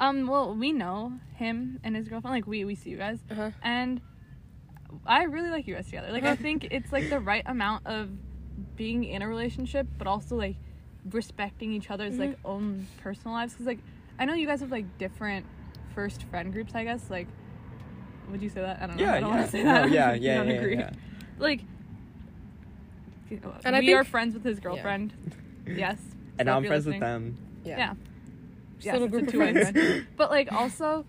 [0.00, 0.26] Um.
[0.26, 2.34] Well, we know him and his girlfriend.
[2.34, 3.50] Like we we see you guys, Uh-huh.
[3.62, 4.00] and
[5.06, 6.10] I really like you guys together.
[6.12, 8.08] Like I think it's like the right amount of
[8.76, 10.56] being in a relationship, but also like
[11.10, 12.46] respecting each other's like Mm-hmm.
[12.50, 13.52] own personal lives.
[13.52, 13.78] Because like
[14.18, 15.46] I know you guys have like different
[15.94, 16.74] first friend groups.
[16.74, 17.28] I guess like.
[18.30, 18.80] Would you say that?
[18.80, 19.02] I don't know.
[19.04, 19.34] yeah, I don't yeah.
[19.36, 19.90] want to say No, that.
[19.90, 20.76] yeah, You yeah, don't yeah, agree.
[20.76, 20.90] yeah.
[21.38, 21.60] Like.
[23.64, 25.12] And I we think- are friends with his girlfriend.
[25.66, 25.98] Yes.
[26.38, 27.36] And So if I'm you're friends with them.
[27.64, 27.76] Yeah.
[27.78, 27.94] Yeah.
[28.76, 29.70] Just Yes, a little it's a group of two-way friends.
[29.72, 30.06] friend.
[30.16, 31.04] But like also,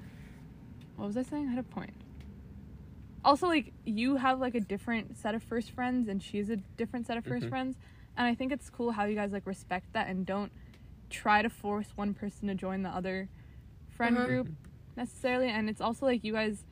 [0.97, 1.47] what was I saying?
[1.47, 1.93] I had a point.
[3.23, 7.07] Also, like you have like a different set of first friends, and she's a different
[7.07, 7.49] set of 1st Mhm.
[7.49, 7.77] friends,
[8.17, 10.51] and I think it's cool how you guys like respect that and don't
[11.09, 13.29] try to force one person to join the other
[13.89, 14.27] friend Uh-huh.
[14.27, 14.47] group
[14.97, 15.47] necessarily.
[15.47, 16.65] And it's also like you guys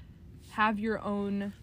[0.52, 1.54] have your own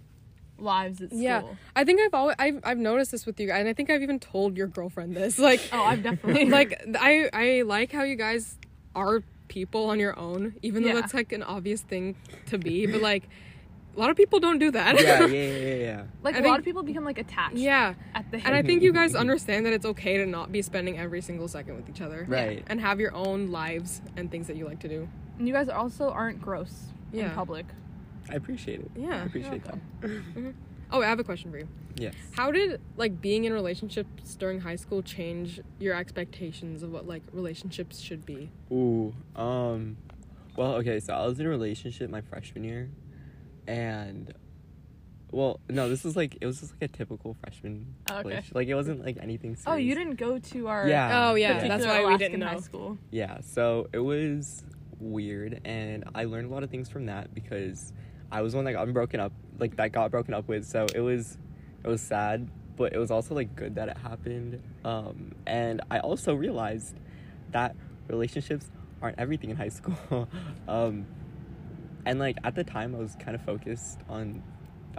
[0.59, 1.21] lives at school.
[1.21, 1.43] Yeah.
[1.75, 4.03] I think I've always I've, I've noticed this with you, guys and I think I've
[4.03, 5.39] even told your girlfriend this.
[5.47, 8.59] Like, Oh, I've definitely like I I like how you guys
[8.95, 11.01] are people on your own, even though Yeah.
[11.01, 12.87] that's like an obvious thing to be.
[12.87, 13.29] But like,
[13.97, 15.01] a lot of people don't do that.
[15.01, 16.03] Yeah, yeah, yeah, yeah.
[16.23, 17.57] like I a think- lot of people become like attached.
[17.57, 17.95] yeah.
[18.15, 18.47] At the hip.
[18.47, 21.49] And I think you guys understand that it's okay to not be spending every single
[21.49, 22.25] second with each other.
[22.29, 22.65] Right.
[22.67, 25.09] And have your own lives and things that you like to do.
[25.39, 27.67] And you guys also aren't gross in public.
[28.31, 28.91] I appreciate it.
[28.97, 29.23] Yeah.
[29.23, 29.79] I appreciate that.
[30.91, 31.69] Oh, I have a question for you.
[31.97, 32.15] Yes.
[32.33, 37.23] How did like being in relationships during high school change your expectations of what like
[37.33, 38.51] relationships should be?
[38.71, 39.97] Ooh, um,
[40.57, 42.91] well, okay, so I was in a relationship my freshman year,
[43.67, 44.33] and,
[45.33, 47.95] well, no, this was like it was just like a typical freshman.
[48.11, 48.29] Oh, okay.
[48.29, 48.55] relationship.
[48.55, 49.65] Like it wasn't like anything serious.
[49.67, 51.31] Oh, you didn't go to our Yeah.
[51.31, 52.61] Oh yeah, that's why we Alaskan didn't high know.
[52.61, 52.99] school.
[53.11, 54.65] Yeah, so it was
[55.01, 57.93] weird, and I learned a lot of things from that because
[58.31, 60.65] I was one that got broken up, like that got broken up with.
[60.67, 61.39] So it was,
[61.85, 64.63] it was sad, but it was also like good that it happened.
[64.85, 66.97] Um, and I also realized
[67.53, 67.77] that
[68.09, 68.71] relationships
[69.03, 70.29] aren't everything in high school.
[70.69, 71.07] um,
[72.05, 74.43] and like at the time, I was kind of focused on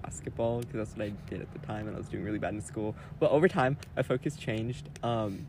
[0.01, 2.53] basketball because that's what I did at the time, and I was doing really bad
[2.53, 2.95] in school.
[3.19, 4.89] But over time, my focus changed.
[5.03, 5.47] Um,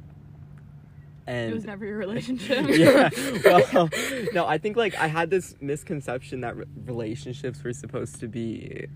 [1.29, 2.66] and It was never your relationship.
[2.70, 3.11] yeah.
[3.45, 3.89] Well,
[4.33, 8.87] no, I think like I had this misconception that re- relationships were supposed to be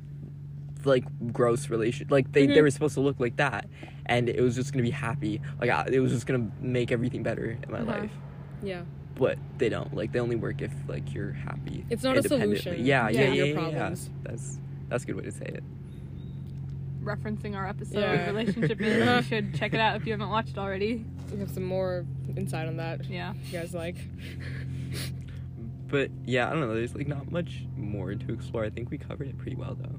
[0.85, 2.63] like gross relation like they, they Mhm.
[2.63, 3.69] were supposed to look like that
[4.07, 7.23] and it was just gonna be happy like I, it was just gonna make everything
[7.23, 8.01] better in my Uh-huh.
[8.01, 8.11] life
[8.65, 8.83] Yeah.
[9.15, 12.85] but they don't like they only work if like you're happy It's not a solution
[12.85, 13.79] yeah to yeah yeah, yeah, yeah.
[13.79, 14.59] that's
[14.89, 15.63] that's a good way to say it
[17.05, 18.27] Referencing our episode Yeah.
[18.27, 21.05] relationship is you should check it out if you haven't watched already.
[21.33, 22.05] We have some more
[22.37, 23.05] insight on that.
[23.07, 23.35] Yeah.
[23.47, 23.97] You guys like?
[25.89, 28.97] but yeah i don't know there's like not much more to explore i think we
[28.97, 29.99] covered it pretty well though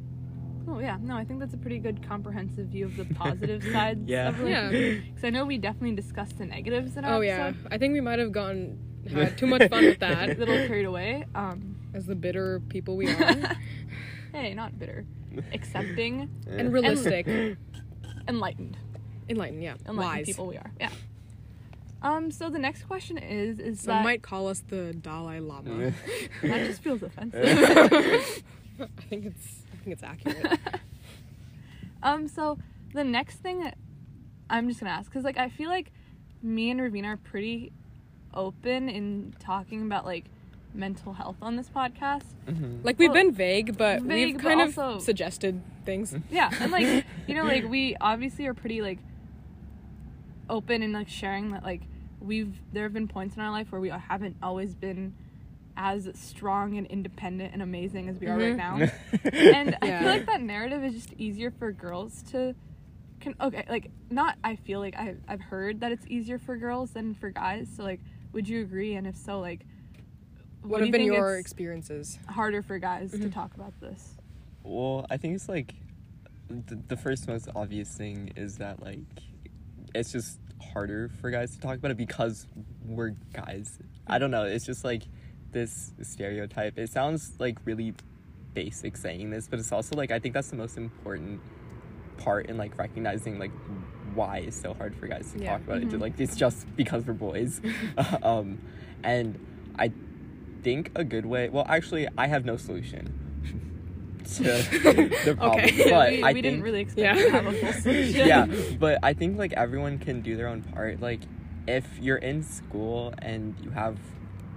[0.65, 0.97] Oh yeah.
[1.01, 4.29] No, I think that's a pretty good comprehensive view of the positive sides Yeah.
[4.29, 4.69] of Yeah.
[4.69, 7.51] Because I know we definitely discussed the negatives in our Oh yeah.
[7.69, 8.79] I think we might have gone
[9.11, 10.29] had too much fun with that.
[10.29, 11.25] A little carried away.
[11.36, 13.36] Um, as the bitter people we are
[14.31, 15.05] hey, not bitter.
[15.51, 17.27] Accepting, and realistic,
[18.29, 18.77] enlightened.
[19.27, 19.61] enlightened.
[19.63, 19.73] Yeah.
[19.86, 20.25] Enlightened Wise.
[20.25, 20.71] people we are.
[20.79, 20.89] Yeah.
[22.04, 22.30] Um.
[22.32, 25.93] So the next question is: Is Some that might call us the Dalai Lama.
[26.43, 27.43] that just feels offensive?
[28.80, 30.60] I think it's I think it's accurate.
[32.04, 32.28] um.
[32.28, 32.58] So
[32.93, 33.72] the next thing
[34.49, 35.91] I'm just gonna ask because like I feel like
[36.41, 37.72] me and Ravina are pretty
[38.34, 40.26] open in talking about like
[40.74, 42.24] mental health on this podcast.
[42.47, 42.84] Mhm.
[42.84, 46.16] Like we've Well, been vague, but vague, we've but kind of also- suggested things.
[46.30, 48.99] Yeah, and like you know, like we obviously are pretty like
[50.49, 51.82] open and like sharing that like
[52.24, 55.13] we've there have been points in our life where we haven't always been
[55.76, 58.57] as strong and independent and amazing as we are right Mhm.
[58.57, 58.80] now.
[59.34, 62.55] and I feel like that narrative is just easier for girls to
[63.19, 66.91] can okay like not I feel like I I've heard that it's easier for girls
[66.91, 67.67] than for guys.
[67.76, 67.99] So like
[68.34, 69.65] would you agree and if so like
[70.61, 72.19] What, do have you been think your it's experiences?
[72.28, 73.34] harder for guys to Mhm.
[73.34, 74.15] talk about this?
[74.63, 75.74] Well, I think it's like
[76.47, 78.99] the, the first most obvious thing is that like
[79.95, 80.39] it's just
[80.74, 82.47] harder for guys to talk about it because
[82.86, 83.78] we're guys.
[84.07, 84.43] I don't know.
[84.43, 85.03] It's just like
[85.51, 86.78] this stereotype.
[86.78, 87.93] It sounds like really
[88.53, 91.41] basic saying this, but it's also like I think that's the most important
[92.18, 93.51] part in like recognizing like
[94.14, 95.51] why it's so hard for guys to Yeah.
[95.53, 95.93] talk about Mhm.
[95.93, 95.99] it.
[95.99, 97.61] Like it's just because we're boys.
[98.24, 98.59] um,
[99.03, 99.39] and
[99.78, 99.91] I
[100.61, 101.49] think a good way.
[101.49, 103.20] Well, actually, I have no solution.
[104.26, 105.59] To the problem.
[105.65, 105.89] Okay.
[105.89, 107.13] But we, I we think didn't really expect Yeah.
[107.26, 108.28] to have a full solution.
[108.28, 108.45] yeah,
[108.80, 111.01] but I think like everyone can do their own part.
[111.01, 111.21] Like
[111.67, 113.97] if you're in school and you have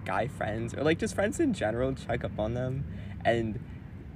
[0.05, 2.85] guy friends or like just friends in general, check up on them.
[3.25, 3.59] And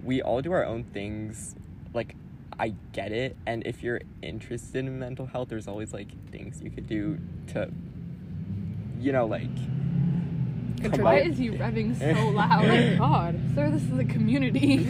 [0.03, 1.55] we all do our own things.
[1.95, 2.15] Like
[2.59, 3.37] I get it.
[3.47, 7.71] And if you're interested in mental health, there's always like things you could do to
[9.01, 9.90] you know, like Contribute.
[10.99, 12.65] Why is he revving so loud?
[12.65, 13.41] Oh my god.
[13.55, 14.89] Sir, this is a community.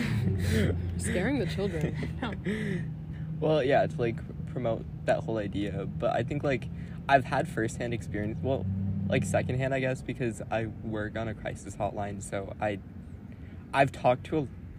[0.99, 1.97] Scaring the children.
[3.41, 4.17] well yeah to like
[4.53, 6.69] promote that whole idea but i think like
[7.09, 8.67] i've had firsthand experience well
[9.09, 12.79] like secondhand i guess because i work on a crisis hotline so i
[13.73, 14.39] i've talked to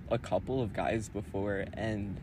[0.09, 2.19] a, a couple of guys before and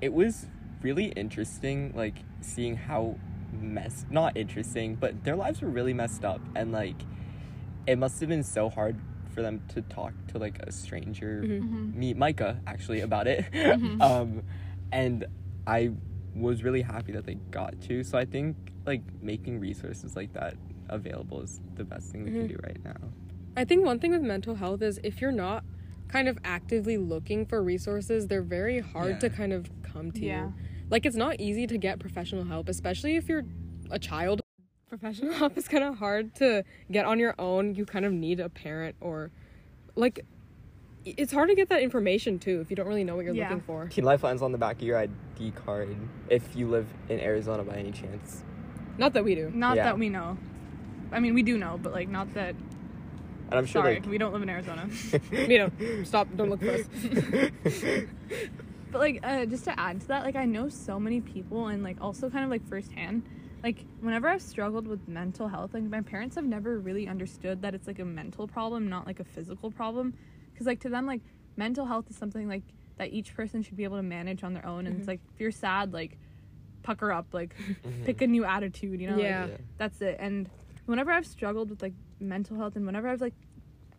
[0.00, 0.46] it was
[0.82, 3.14] really interesting like seeing how
[3.52, 6.96] mess not interesting but their lives were really messed up and like
[7.90, 8.96] it must have been so hard
[9.34, 11.94] for them to talk to like a stranger Mhm.
[11.94, 14.00] me micah actually about it Mhm.
[14.10, 14.42] um
[14.92, 15.24] and
[15.66, 15.90] i
[16.34, 20.54] was really happy that they got to so i think like making resources like that
[20.88, 22.48] available is the best thing we can Mhm.
[22.54, 23.00] do right now
[23.56, 25.64] I think one thing with mental health is if you're not
[26.08, 30.46] kind of actively looking for resources, they're very hard to kind of come to Yeah.
[30.46, 30.54] you.
[30.88, 33.44] Like it's not easy to get professional help, especially if you're
[33.90, 34.39] a child.
[34.90, 37.76] Professional help is kind of hard to get on your own.
[37.76, 39.30] You kind of need a parent or
[39.94, 40.26] like
[41.06, 43.48] it's hard to get that information too if you don't really know what you're Yeah.
[43.48, 43.86] looking for.
[43.88, 45.96] teen lifeline's on the back of your id card
[46.28, 48.42] if you live in arizona by any chance
[48.98, 49.50] Not that we do.
[49.54, 49.84] Not Yeah.
[49.84, 50.36] that we know.
[51.12, 52.54] I mean, we do know, but like, not that.
[53.50, 54.88] and i'm sure Sorry, like we don't live in Arizona.
[55.30, 55.72] We don't.
[56.06, 56.28] Stop.
[56.36, 58.02] Don't look for us.
[58.92, 61.80] But like, uh, just to add to that, like, I know so many people, and
[61.84, 63.22] like, also kind of like firsthand,
[63.62, 67.74] like, whenever I've struggled with mental health, like, my parents have never really understood that
[67.74, 70.14] it's like a mental problem, not like a physical problem.
[70.52, 71.22] Because like to them, like,
[71.56, 72.62] mental health is something like
[72.96, 74.86] that each person should be able to manage on their own.
[74.86, 76.18] And it's like, if you're sad, like,
[76.82, 77.54] pucker up, like,
[78.04, 79.16] pick a new attitude, you know?
[79.16, 79.46] like, Yeah.
[79.76, 80.48] that's it and
[80.86, 83.34] whenever i've struggled with like mental health and whenever i've like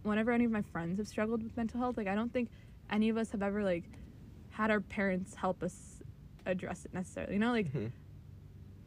[0.03, 2.49] whenever any of my friends have struggled with mental health like i don't think
[2.89, 3.85] any of us have ever like
[4.49, 6.01] had our parents help us
[6.45, 7.91] address it necessarily you know like Mhm.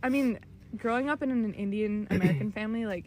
[0.02, 0.38] i mean
[0.76, 3.04] growing up in an indian american family like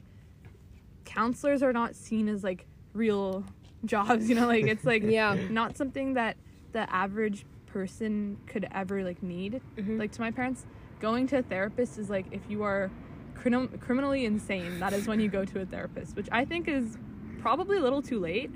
[1.06, 3.44] counselors are not seen as like real
[3.86, 5.38] jobs you know like it's like Yeah.
[5.50, 6.38] not something that
[6.74, 10.00] the average person could ever like need Mhm.
[10.00, 10.66] like to my parents
[11.00, 12.90] going to a therapist is like if you are
[13.36, 16.98] crimin- criminally insane that is when you go to a therapist which i think is
[17.40, 18.50] probably a little too late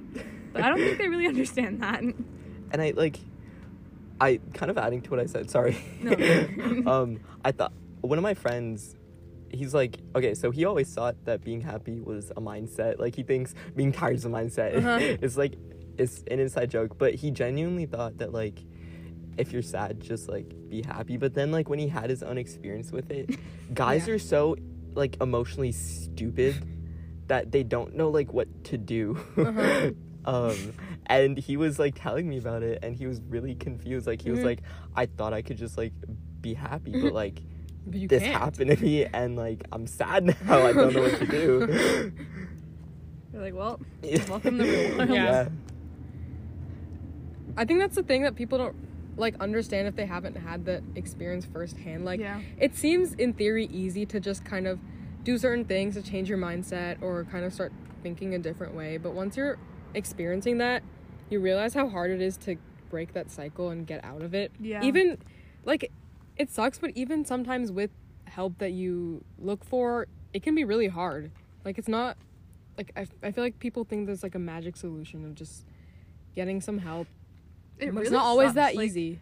[0.51, 3.18] but i don't think they really understand that and I like
[4.22, 5.78] I kind of adding to what I said, sorry.
[5.99, 6.12] No.
[6.91, 8.95] um I thought one of my friends
[9.54, 12.99] he's like okay, so he always thought that being happy was a mindset.
[12.99, 14.78] Like he thinks being tired is a mindset.
[14.78, 14.97] Uh-huh.
[15.22, 15.56] it's like
[15.97, 18.60] it's an inside joke, but he genuinely thought that like
[19.38, 21.18] if you're sad, just like be happy.
[21.18, 23.30] But then like when he had his own experience with it,
[23.74, 24.16] guys Yeah.
[24.16, 24.56] are so
[24.93, 26.56] like emotionally stupid
[27.28, 29.18] that they don't know like what to do.
[29.38, 29.91] Uh-huh.
[30.26, 30.74] um
[31.08, 34.06] and he was like telling me about it and he was really confused.
[34.08, 34.45] Like he was Mhm.
[34.45, 34.62] like,
[34.95, 35.93] I thought I could just like
[36.41, 37.41] be happy, but like
[37.88, 38.36] this can't.
[38.36, 40.36] happened to me and like I'm sad now.
[40.48, 42.12] I don't know what to do.
[43.34, 43.80] You're like, well,
[44.28, 45.10] welcome to the real world.
[45.10, 45.48] Yeah.
[47.58, 48.76] I think that's the thing that people don't
[49.18, 52.06] like understand if they haven't had the experience firsthand.
[52.06, 52.42] Like Yeah.
[52.60, 54.80] it seems in theory easy to just kind of
[55.24, 57.72] do certain things to change your mindset or kind of start
[58.04, 59.58] thinking a different way, but once you're
[59.94, 60.82] experiencing that,
[61.30, 62.56] you realize how hard it is to
[62.90, 64.52] break that cycle and get out of it.
[64.60, 64.84] Yeah.
[64.84, 65.18] Even
[65.64, 65.92] like
[66.38, 67.92] it sucks, but even sometimes with
[68.26, 71.32] help that you look for, it can be really hard.
[71.66, 72.18] Like it's not
[72.78, 75.66] like I, I feel like people think there's like a magic solution of just
[76.36, 77.08] getting some help.
[77.78, 78.56] It really it's not always sucks.
[78.56, 79.20] that Like, easy.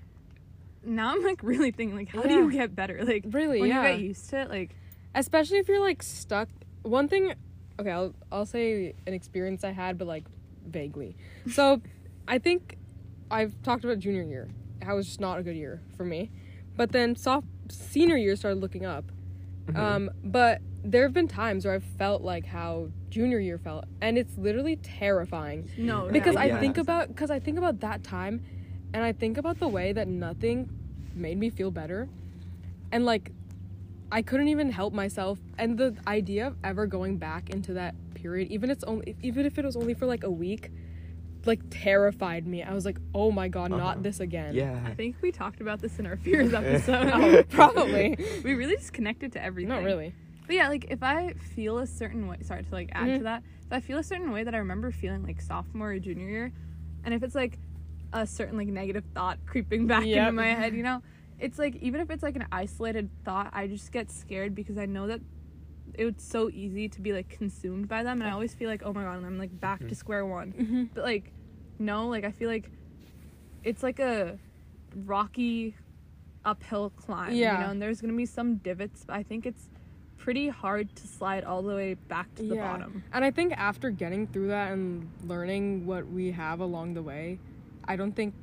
[0.84, 3.00] Now I'm like really thinking, like, how do you get better?
[3.04, 3.84] Like, Really, when yeah.
[3.84, 4.76] you get used to it, like,
[5.16, 6.50] especially if you're like stuck
[6.84, 7.34] one thing
[7.80, 10.26] okay I'll, I'll say an experience i had but like
[10.66, 11.16] vaguely
[11.52, 11.82] so
[12.28, 12.78] i think
[13.32, 14.48] i've talked about junior year
[14.82, 16.32] how it was just not a good year for me
[16.80, 19.04] but then soft senior year started looking up
[19.76, 24.18] um but there have been times where i've felt like how junior year felt and
[24.18, 26.08] it's literally terrifying no.
[26.10, 26.60] because yeah, I Yeah.
[26.62, 28.42] think about because I think about that time,
[28.94, 30.70] and I think about the way that nothing
[31.16, 32.08] made me feel better,
[32.94, 33.32] and like
[34.12, 38.52] I couldn't even help myself, and the idea of ever going back into that period,
[38.52, 40.72] even it's only even if it was only for like a week,
[41.50, 42.64] like terrified me.
[42.64, 43.82] I was like, oh my god, Uh-huh.
[43.84, 44.56] not this again.
[44.56, 44.80] Yeah.
[44.86, 47.10] I think we talked about this in our fears episode.
[47.14, 48.18] Oh, probably.
[48.44, 49.70] we really just connected to everything.
[49.70, 50.14] Not really.
[50.48, 53.18] But yeah, like if I feel a certain way, sorry to like add Mhm.
[53.18, 56.00] to that, if I feel a certain way that I remember feeling like sophomore or
[56.00, 56.52] junior year,
[57.04, 57.60] and if it's like
[58.14, 60.18] a certain like negative thought creeping back Yep.
[60.20, 61.02] into my head, you know?
[61.40, 64.86] It's like even if it's like an isolated thought, I just get scared because I
[64.88, 65.22] know that
[65.96, 68.94] it's so easy to be like consumed by them and I always feel like, oh
[68.94, 70.54] my god, and I'm like back to square one.
[70.54, 70.84] Mm-hmm.
[70.96, 71.32] But like
[71.80, 72.70] no, like I feel like
[73.64, 74.38] it's like a
[75.06, 75.76] rocky
[76.46, 77.54] uphill climb, Yeah.
[77.60, 79.70] you know, and there's gonna be some divots, but I think it's
[80.18, 82.72] pretty hard to slide all the way back to the Yeah.
[82.72, 83.04] bottom.
[83.14, 87.40] And I think after getting through that and learning what we have along the way,
[87.86, 88.34] I don't think,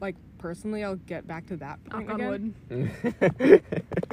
[0.00, 2.54] like personally, I'll get back to that point Knock on again.
[2.70, 3.62] wood.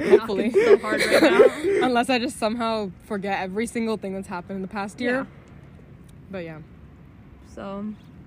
[0.00, 0.50] Hopefully.
[0.50, 1.46] So hard right now.
[1.86, 5.10] Unless I just somehow forget every single thing that's happened in the past year.
[5.12, 5.24] Yeah.
[6.30, 6.58] But yeah.
[7.54, 7.84] So,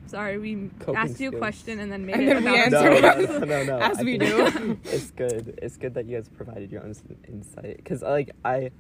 [0.08, 1.40] sorry, we Coping asked you a skills.
[1.40, 3.80] question and then made And it then we about no, answered no, no, no, no.
[3.80, 4.80] As I we think do.
[4.92, 5.60] it's good.
[5.62, 6.94] It's good that you guys provided your own
[7.28, 8.72] insight because like I,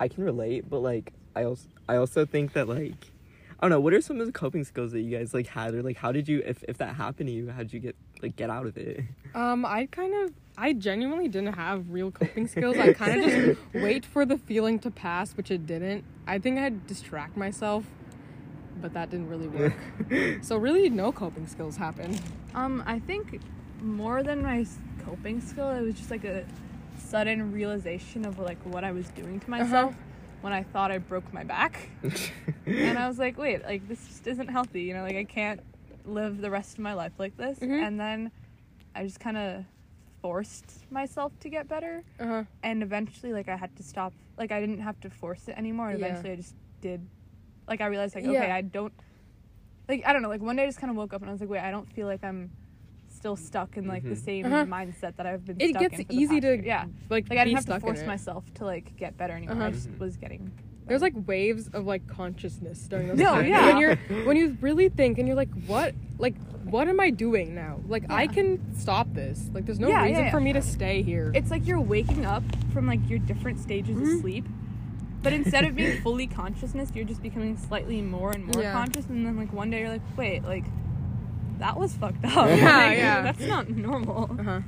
[0.00, 3.10] I can relate, but like I also I also think that like
[3.60, 3.80] I don't know.
[3.80, 6.12] What are some of the coping skills that you guys like had, or like how
[6.12, 8.66] did you if if that happened to you, how did you get like get out
[8.66, 9.00] of it?
[9.34, 12.76] Um, I kind of, I genuinely didn't have real coping skills.
[12.78, 16.04] I kind of just wait for the feeling to pass, which it didn't.
[16.26, 17.84] I think I'd distract myself,
[18.84, 19.72] but that didn't really work.
[20.42, 22.20] so really, no coping skills happened.
[22.54, 23.40] Um, I think
[23.80, 24.66] more than my
[25.06, 26.44] coping skill, it was just like a
[26.98, 29.94] sudden realization of like what I was doing to myself
[30.42, 31.88] when I thought I broke my back.
[32.66, 35.60] and I was like, wait, like this just isn't healthy, you know, like I can't
[36.04, 37.58] live the rest of my life like this.
[37.60, 37.86] Mhm.
[37.86, 38.30] And then
[38.94, 39.64] I just kind of
[40.20, 42.02] forced myself to get better.
[42.20, 42.44] Uh huh.
[42.62, 44.12] And eventually, like, I had to stop.
[44.36, 45.88] Like, I didn't have to force it anymore.
[45.88, 46.06] And Yeah.
[46.08, 47.00] eventually, I just did.
[47.68, 48.30] Like, I realized, like, Yeah.
[48.42, 48.92] okay, I don't.
[49.88, 50.28] Like, I don't know.
[50.28, 51.70] Like, one day I just kind of woke up and I was like, wait, I
[51.70, 52.50] don't feel like I'm
[53.08, 54.24] still stuck in, like, the Mhm.
[54.24, 54.64] same Uh-huh.
[54.66, 56.04] mindset that I've been It stuck gets in.
[56.06, 56.62] for the easy past to year.
[56.64, 56.84] Yeah.
[57.10, 59.56] like, Like, I didn't have to force myself to, like, get better anymore.
[59.56, 59.66] Uh-huh.
[59.66, 60.50] I just was getting.
[60.86, 63.48] There's like waves of like consciousness during those No, times.
[63.48, 63.66] yeah.
[63.68, 63.96] When you're
[64.26, 66.34] when you really think and you're like, what like
[66.64, 67.80] what am I doing now?
[67.88, 69.48] Like I can stop this.
[69.54, 70.30] Like there's no Yeah, yeah, reason yeah.
[70.30, 71.32] for me to stay here.
[71.34, 72.42] It's like you're waking up
[72.74, 74.14] from, like, your different stages Mhm.
[74.16, 74.44] of sleep.
[75.24, 78.72] But instead of being fully consciousness, you're just becoming slightly more and more Yeah.
[78.72, 79.06] conscious.
[79.06, 80.64] And then, like, one day you're like, wait, like,
[81.58, 82.46] that was fucked up.
[82.48, 83.22] Yeah, Like, yeah.
[83.22, 84.30] That's not normal.
[84.38, 84.60] uh huh.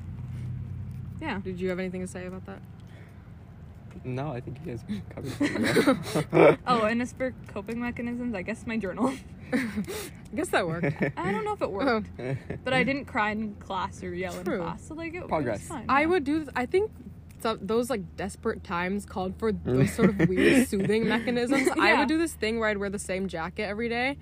[1.21, 1.41] Yeah.
[1.45, 2.61] Did you have anything to say about that?
[4.05, 4.85] no, I think you guys
[6.31, 6.59] covered.
[6.67, 9.13] Oh, and as for coping mechanisms, I guess my journal.
[9.53, 9.69] I
[10.35, 10.95] guess that worked.
[11.17, 12.11] I don't know if it worked,
[12.65, 14.55] but I didn't cry in class or yell True.
[14.55, 15.61] in class, so like it, it Progress.
[15.61, 15.87] was fine.
[15.89, 16.07] I yeah.
[16.07, 16.41] would do.
[16.41, 16.91] This, I think
[17.47, 19.65] so, those like desperate times called for mm.
[19.65, 21.69] those sort of weird soothing mechanisms.
[21.79, 24.19] I would do this thing where I'd wear the same jacket every day,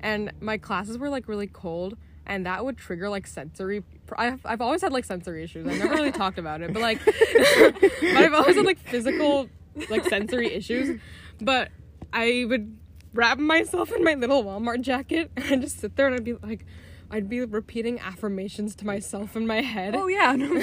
[0.00, 1.96] and my classes were like really cold,
[2.26, 3.82] and that would trigger like sensory.
[4.14, 5.66] I've I've always had like sensory issues.
[5.66, 7.14] I never really talked about it, but like, but
[8.02, 9.48] I've always had like physical
[9.88, 11.00] like sensory issues.
[11.40, 11.70] But
[12.12, 12.76] I would
[13.14, 16.66] wrap myself in my little Walmart jacket and just sit there and I'd be like.
[17.08, 19.94] I'd be repeating affirmations to myself in my head.
[19.94, 20.60] Oh yeah, no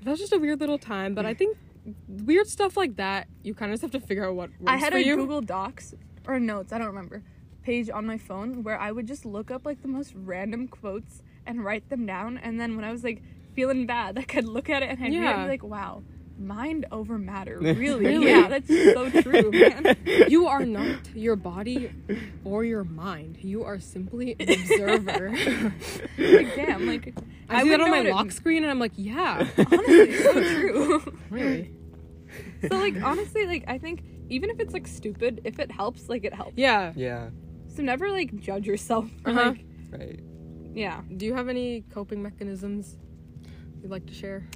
[0.00, 0.04] same.
[0.04, 1.56] That was just a weird little time, but I think
[2.08, 4.76] weird stuff like that, you kind of just have to figure out what works I
[4.76, 5.16] had for a you.
[5.16, 5.94] Google Docs
[6.26, 7.22] or notes, I don't remember,
[7.62, 11.22] page on my phone where I would just look up like the most random quotes
[11.46, 13.22] and write them down, and then when I was like
[13.54, 15.42] feeling bad, like I'd look at it and I'd, Yeah.
[15.44, 16.02] be like, wow.
[16.40, 18.06] Mind over matter, really?
[18.06, 18.30] Really?
[18.30, 19.96] Yeah, that's so true, man.
[20.30, 21.90] You are not your body
[22.44, 23.36] or your mind.
[23.42, 25.28] You are simply an observer.
[26.18, 27.14] Like, damn, like
[27.48, 30.14] I, I see that on my what it- lock screen and I'm like, yeah, honestly,
[30.16, 31.18] so true.
[31.30, 31.72] really.
[32.68, 36.24] so like honestly, like I think even if it's like stupid, if it helps, like
[36.24, 36.56] it helps.
[36.56, 36.92] Yeah.
[36.96, 37.30] yeah,
[37.68, 39.08] So never like judge yourself.
[39.22, 39.40] For, Uh-huh.
[39.50, 40.20] Like right.
[40.74, 41.02] yeah.
[41.16, 42.96] Do you have any coping mechanisms
[43.82, 44.46] you'd like to share?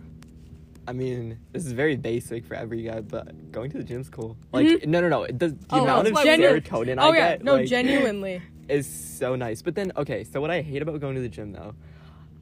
[0.87, 4.37] I mean, this is very basic for every guy, but going to the gym's cool.
[4.53, 4.87] Like, Mhm.
[4.87, 5.26] no, no, no.
[5.26, 8.43] The, the Oh, amount of we- serotonin oh I yeah, get, no, like, genuinely.
[8.68, 9.62] is so nice.
[9.62, 11.74] But then, okay, so what I hate about going to the gym though,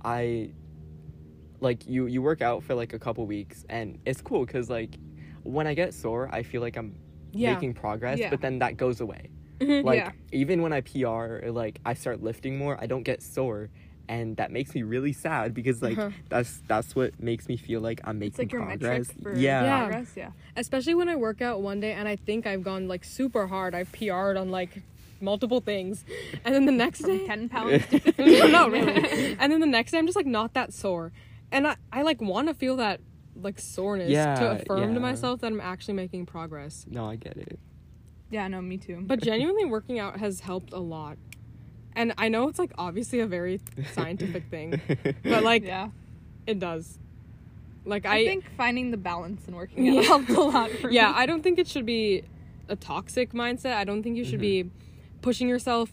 [0.05, 0.51] I
[1.61, 4.97] like you you work out for like a couple weeks and it's cool because like
[5.45, 6.97] when I get sore, I feel like I'm
[7.32, 7.55] Yeah.
[7.55, 8.30] making progress, Yeah.
[8.30, 9.30] but then that goes away.
[9.61, 9.84] Mhm.
[9.84, 13.70] Like even when I PR, or, like I start lifting more, I don't get sore.
[14.13, 16.11] And that makes me really sad because like Uh-huh.
[16.29, 19.09] that's that's what makes me feel like I'm making It's like your progress.
[19.09, 19.65] metric for yeah.
[19.65, 19.79] Yeah.
[19.87, 20.13] progress.
[20.17, 20.31] Yeah.
[20.57, 23.75] Especially when I work out one day and I think I've gone like super hard.
[23.75, 24.83] I've PR'd on like
[25.21, 26.05] multiple things.
[26.45, 27.85] And then the next day ten pounds
[28.19, 29.37] no, no, really.
[29.41, 31.13] And then the next day, I'm just like not that sore,
[31.51, 33.01] and I, I like want to feel that
[33.35, 36.85] like soreness Yeah, to affirm to myself that I'm actually making progress.
[36.89, 37.59] No, I get it.
[38.31, 38.99] Yeah, no, me too.
[39.07, 41.17] But genuinely, working out has helped a lot,
[41.97, 43.61] and I know it's like obviously a very
[43.93, 44.80] scientific thing,
[45.22, 45.88] but like yeah,
[46.47, 46.99] it does.
[47.84, 50.03] Like I, I, think finding the balance and working out Yeah.
[50.03, 50.70] helped a lot.
[50.70, 50.95] For me.
[50.97, 51.14] yeah, me.
[51.16, 52.22] I don't think it should be
[52.68, 53.74] a toxic mindset.
[53.74, 54.64] I don't think you should Mhm.
[54.64, 54.70] be
[55.20, 55.90] pushing yourself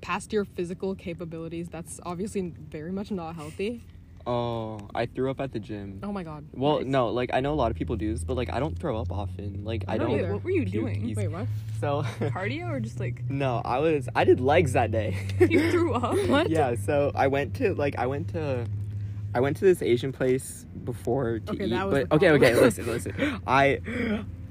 [0.00, 3.82] past your physical capabilities, that's obviously very much not healthy.
[4.26, 6.00] Oh, I threw up at the gym.
[6.02, 6.44] Oh my god.
[6.52, 6.86] Well, Nice.
[6.86, 8.98] no, like I know a lot of people do this, but like I don't throw
[9.00, 9.64] up often.
[9.64, 10.30] Like I I don't don't.
[10.32, 11.04] What were you doing?
[11.04, 11.14] easy.
[11.14, 11.46] Wait, what?
[11.80, 15.16] So Cardio or just like no, I was I did legs that day.
[15.48, 16.16] you threw up?
[16.28, 16.50] What?
[16.50, 18.66] Yeah, so I went to like I went to
[19.34, 21.70] I went to this Asian place before to Okay, eat.
[21.70, 23.40] that was but okay, okay, listen, listen.
[23.46, 23.80] I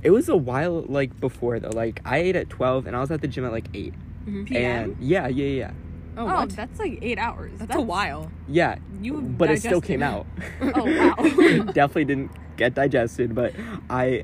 [0.02, 1.70] it was a while like before though.
[1.70, 3.94] Like I ate at twelve and I was at the gym at like 8
[4.28, 4.46] Mhm.
[4.48, 4.64] PM?
[4.92, 5.72] And yeah, yeah, yeah,
[6.18, 6.50] Oh, Oh, what?
[6.50, 7.58] that's like eight hours.
[7.60, 8.32] That's, a while.
[8.48, 8.78] yeah.
[9.02, 10.06] You but it still came it.
[10.06, 10.26] out.
[10.76, 11.16] Oh, wow.
[11.74, 13.54] Definitely didn't get digested, but
[13.90, 14.24] I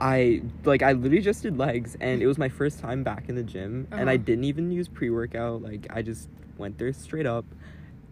[0.00, 3.36] I like I literally just did legs and it was my first time back in
[3.36, 4.24] the gym and I Uh-huh.
[4.24, 5.62] didn't even use pre-workout.
[5.62, 7.44] Like I just went there straight up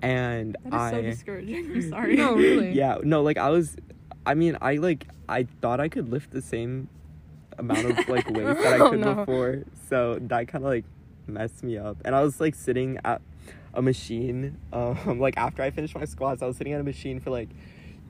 [0.01, 1.73] and That is I so discouraging.
[1.75, 2.17] I'm sorry.
[2.17, 2.71] No, really.
[2.73, 3.77] Yeah, no, like I was
[4.25, 6.89] I mean, I like I thought I could lift the same
[7.59, 9.15] amount of like weight that I Oh, could no.
[9.17, 9.65] before.
[9.89, 10.85] So that kind of like
[11.33, 11.99] messed me up.
[12.05, 13.21] And I was like sitting at
[13.75, 17.21] a machine um like after I finished my squats, I was sitting at a machine
[17.21, 17.49] for like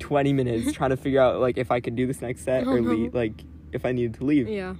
[0.00, 2.70] 20 minutes trying to figure out like if I could do this next set Oh,
[2.72, 4.48] or leave like if I needed to leave.
[4.48, 4.74] Yeah.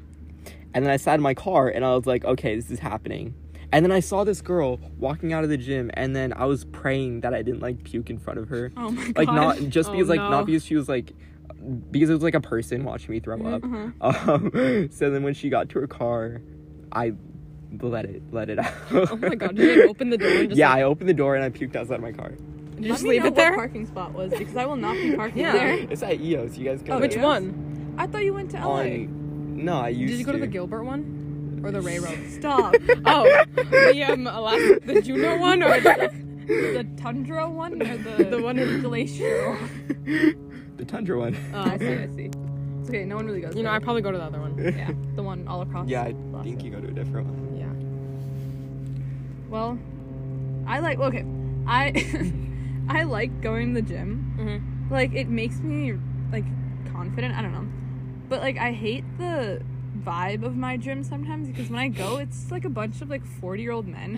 [0.75, 3.35] And then I sat in my car and I was like, okay, this is happening.
[3.75, 6.65] And then I saw this girl walking out of the gym and then I was
[6.65, 9.17] praying that I didn't like puke in front of her Oh my god.
[9.17, 10.31] like not just Oh, because like no.
[10.31, 11.13] not because she was like
[11.91, 14.33] because it was like a person watching me throw up Uh-huh.
[14.33, 16.43] um, so then when she got to her car
[16.91, 17.13] i
[17.81, 19.57] let it let it out Oh my god.
[19.57, 21.45] Did you like, open the door and just yeah like, i opened the door and
[21.45, 22.31] i puked outside my car
[22.77, 23.51] did you just leave know it there?
[23.53, 25.53] What parking spot was because I will not be parking Yeah.
[25.53, 25.75] there.
[25.91, 27.01] it's at eos you guys go Oh.
[27.01, 27.23] Which yes?
[27.23, 27.95] one?
[27.99, 28.81] I thought you went to LA.
[28.81, 31.61] on no i used Did you go to to the Gilbert one?
[31.65, 32.19] Or the Ray Road?
[32.31, 32.75] Stop.
[33.07, 36.11] oh, the um, Alaska, the Juneau one, or the,
[36.49, 39.57] the tundra one or the The one in- glacier?
[40.77, 41.87] the tundra one oh, I see.
[41.87, 42.31] I see.
[42.81, 43.05] It's okay.
[43.05, 43.55] No one really goes.
[43.55, 44.59] You know, I probably go to the other one.
[44.59, 45.87] yeah, the one all across.
[45.89, 46.43] yeah i Boston.
[46.43, 47.52] think you go to a different one Yeah.
[49.53, 49.79] Well,
[50.67, 50.99] I like.
[50.99, 51.25] Okay,
[51.67, 52.33] I
[52.89, 54.35] I like going to the gym.
[54.39, 54.93] Mm-hmm.
[54.93, 55.93] Like it makes me
[56.33, 56.47] like
[56.91, 57.35] confident.
[57.37, 57.69] I don't know,
[58.31, 59.63] but like I hate the
[60.03, 63.25] vibe of my gym sometimes because when I go, it's like a bunch of like
[63.27, 64.15] forty year old men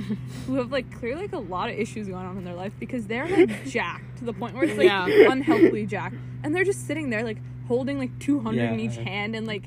[0.47, 3.09] who have like clearly like a lot of issues going on in their life because
[3.09, 5.09] they're like jacked to the point where it's like Yeah.
[5.33, 6.15] unhealthily jacked,
[6.45, 9.65] and they're just sitting there like holding like two hundred in each hand and like.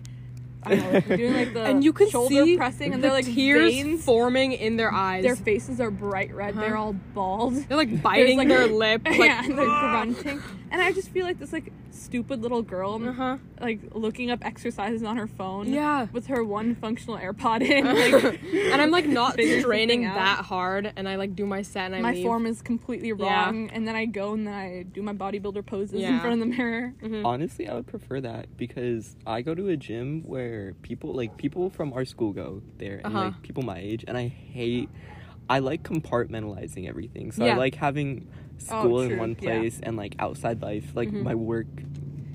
[0.72, 3.16] I know, like, doing like the and you can shoulder see pressing, and the they're
[3.16, 4.04] like tears veins.
[4.04, 5.24] forming in their eyes.
[5.24, 6.52] Their faces are bright red.
[6.54, 6.62] Uh-huh.
[6.62, 7.56] They're all bald.
[7.56, 9.02] They're like biting like- their lip.
[9.06, 10.42] Like, yeah, and they're grunting.
[10.72, 13.38] And I just feel like this like stupid little girl, Uh huh.
[13.60, 15.68] like looking up exercises on her phone.
[15.74, 16.08] Yeah.
[16.12, 17.86] With her one functional AirPod in.
[17.86, 18.40] Like,
[18.72, 21.96] and I'm like not figure straining that hard, and I like do my set and
[21.96, 22.24] I my leave.
[22.26, 23.46] form is completely Yeah.
[23.46, 26.40] wrong, and then I go and then I do my bodybuilder poses in front of
[26.40, 26.94] the mirror.
[27.04, 27.26] Mhm.
[27.26, 31.70] honestly i would prefer that because i go to a gym where people like people
[31.70, 33.26] from our school go there and Uh-huh.
[33.26, 34.90] like people my age and i hate
[35.50, 38.28] i like compartmentalizing everything so i like having
[38.58, 39.60] school in true, one yeah.
[39.60, 41.24] place and like outside life like Mhm.
[41.24, 41.68] my work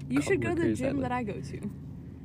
[0.08, 1.70] You should go to the gym like- that I go to.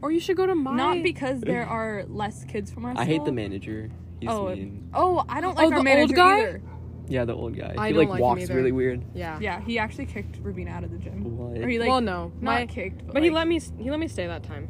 [0.01, 0.75] Or you should go to my.
[0.75, 3.01] Not because there are less kids from our school.
[3.01, 3.89] i hate the manager
[4.19, 6.37] he's Oh, mean Oh, I don't Oh, like the our old guy?
[6.39, 6.61] either.
[7.09, 8.55] yeah the old guy I he don't like like him walks either.
[8.55, 9.39] really weird Yeah.
[9.41, 11.23] Yeah, he actually kicked Ravina out of the gym.
[11.37, 13.89] what Or he like well, no, not my, kicked, but, but he let me he
[13.89, 14.67] let me stay that time.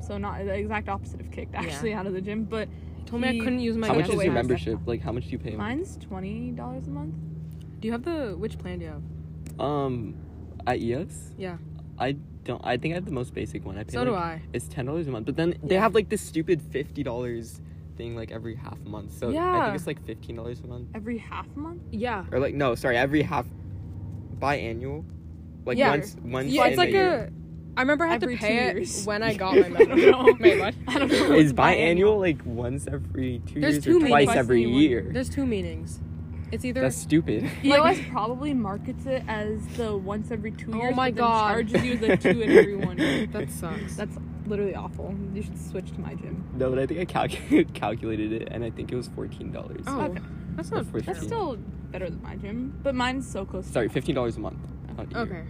[0.00, 2.44] So not the exact opposite of kicked, actually out of the gym.
[2.44, 2.68] But
[2.98, 3.86] He told me I couldn't use my.
[3.86, 6.88] how much is your my membership like how much do you pay mine's twenty dollars
[6.88, 7.14] a month.
[7.84, 9.60] Do you have the which plan do you have?
[9.60, 10.14] um
[10.66, 11.58] at eos Yeah.
[11.98, 12.12] i
[12.44, 14.40] don't i think i have the most basic one i pay So like, do I.
[14.54, 17.60] It's ten dollars a month, but then they have like this stupid fifty dollars
[17.98, 19.12] thing like every half month.
[19.18, 19.58] So yeah.
[19.60, 21.82] I think it's like fifteen dollars a month, Every half month.
[21.92, 22.24] Yeah.
[22.32, 23.44] or like no, sorry, every half
[24.38, 25.04] biannual.
[25.66, 25.90] Like Yeah.
[25.90, 26.48] once, once.
[26.50, 27.30] Yeah, in it's like year.
[27.76, 27.78] a.
[27.78, 29.04] I remember I had Every to pay it years.
[29.04, 30.36] when I got my I don't know.
[30.40, 30.74] Wait, what?
[30.88, 31.34] I don't know.
[31.34, 35.10] Is biannual like once every two There's years two or twice every Twice year?
[35.12, 36.00] There's two meanings.
[36.52, 37.50] It's either That's stupid.
[37.64, 40.92] EOS probably markets it as the once every two Oh years.
[40.92, 41.52] Oh my but then God.
[41.52, 42.96] charges you the two in every one.
[43.32, 43.96] that sucks.
[43.96, 44.16] That's
[44.46, 45.14] literally awful.
[45.32, 46.44] You should switch to my gym.
[46.56, 49.82] no, but I think I calcu- calculated it, and I think it was fourteen dollars.
[49.86, 50.20] oh, Okay.
[50.56, 51.56] that's not For That's still
[51.90, 53.66] better than my gym, but mine's so close.
[53.66, 54.58] Sorry, fifteen dollars a month.
[54.96, 55.42] not a okay.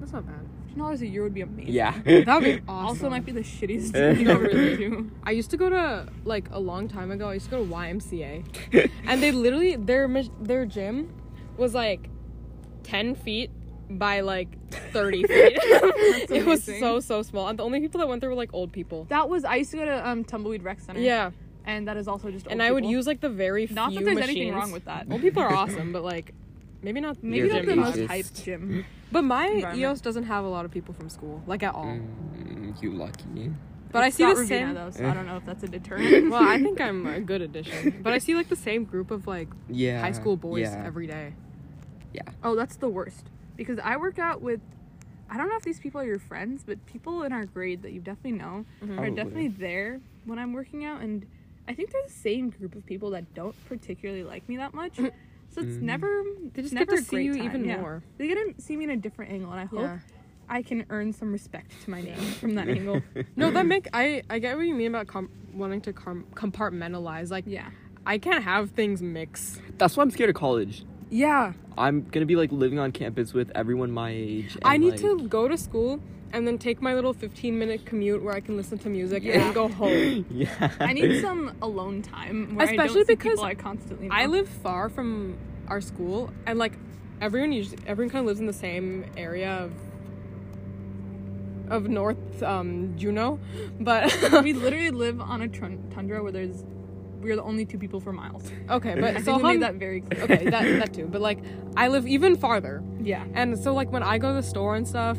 [0.00, 0.46] That's not bad.
[0.76, 1.72] Fifteen dollars a year would be amazing.
[1.72, 1.92] Yeah.
[2.04, 2.86] That would be awesome.
[2.86, 5.10] Also, might be the shittiest thing gym you've ever been to.
[5.24, 7.28] I used to go to like a long time ago.
[7.30, 10.08] I used to go to YMCA, and they literally their
[10.40, 11.12] their gym
[11.56, 12.08] was like
[12.82, 13.50] ten feet
[13.88, 14.48] by like
[14.92, 15.58] thirty feet.
[15.60, 18.72] it was so so small, and the only people that went there were like old
[18.72, 19.04] people.
[19.08, 21.00] That was I used to go to um Tumbleweed Rec Center.
[21.00, 21.30] Yeah,
[21.64, 22.46] and that is also just.
[22.46, 22.90] and old I would people.
[22.92, 24.36] use like the very Not few that there's machines.
[24.36, 25.06] anything wrong with that.
[25.10, 26.34] Old people are awesome, but like
[26.82, 28.84] maybe not Maybe not the gym most is hyped gym.
[29.12, 29.72] But my.
[29.74, 31.84] EOS doesn't have a lot of people from school, like at all.
[31.86, 33.52] Mm, you lucky.
[33.92, 34.74] But I see not the Ravina, same.
[34.74, 36.28] though, so I don't know if that's a deterrent.
[36.30, 38.00] well, I think I'm a good addition.
[38.02, 40.00] But I see like the same group of like Yeah.
[40.00, 40.82] high school boys yeah.
[40.84, 41.34] every day.
[42.12, 42.22] Yeah.
[42.42, 43.30] Oh, that's the worst.
[43.56, 44.60] Because I work out with,
[45.30, 47.92] I don't know if these people are your friends, but people in our grade that
[47.92, 48.98] you definitely know Mhm.
[48.98, 51.00] are definitely there when I'm working out.
[51.00, 51.26] And
[51.68, 54.98] I think they're the same group of people that don't particularly like me that much.
[55.56, 55.82] So it's Mm.
[55.82, 57.80] never, They just never get to see great you time, even yeah.
[57.80, 58.02] more.
[58.18, 59.98] They get to see me in a different angle, and I hope Yeah.
[60.50, 63.00] I can earn some respect to my name from that angle.
[63.36, 67.30] No, that make I I get what you mean about com- wanting to com- compartmentalize.
[67.30, 67.70] Like Yeah.
[68.04, 69.60] I can't have things mix.
[69.78, 70.84] That's why I'm scared of college.
[71.08, 74.58] Yeah, I'm gonna be like living on campus with everyone my age.
[74.62, 76.00] I need like- to go to school
[76.36, 79.32] and then take my little 15 minute commute where I can listen to music and
[79.32, 79.38] Yeah.
[79.38, 80.26] then go home.
[80.30, 80.70] Yeah.
[80.80, 84.14] I need some alone time where I Especially don't see because people I constantly know.
[84.14, 85.36] I live far from
[85.68, 86.74] our school and like
[87.20, 89.72] everyone usually everyone kind of lives in the same area of
[91.68, 93.40] of North um, Juneau,
[93.80, 94.04] but
[94.44, 96.62] we literally live on a tundra where there's
[97.20, 98.52] we're the only two people for miles.
[98.70, 100.22] okay, I but think so we made that very clear.
[100.24, 101.38] okay that that too, but like
[101.76, 102.84] I live even farther.
[103.00, 103.24] Yeah.
[103.34, 105.18] And so like when I go to the store and stuff,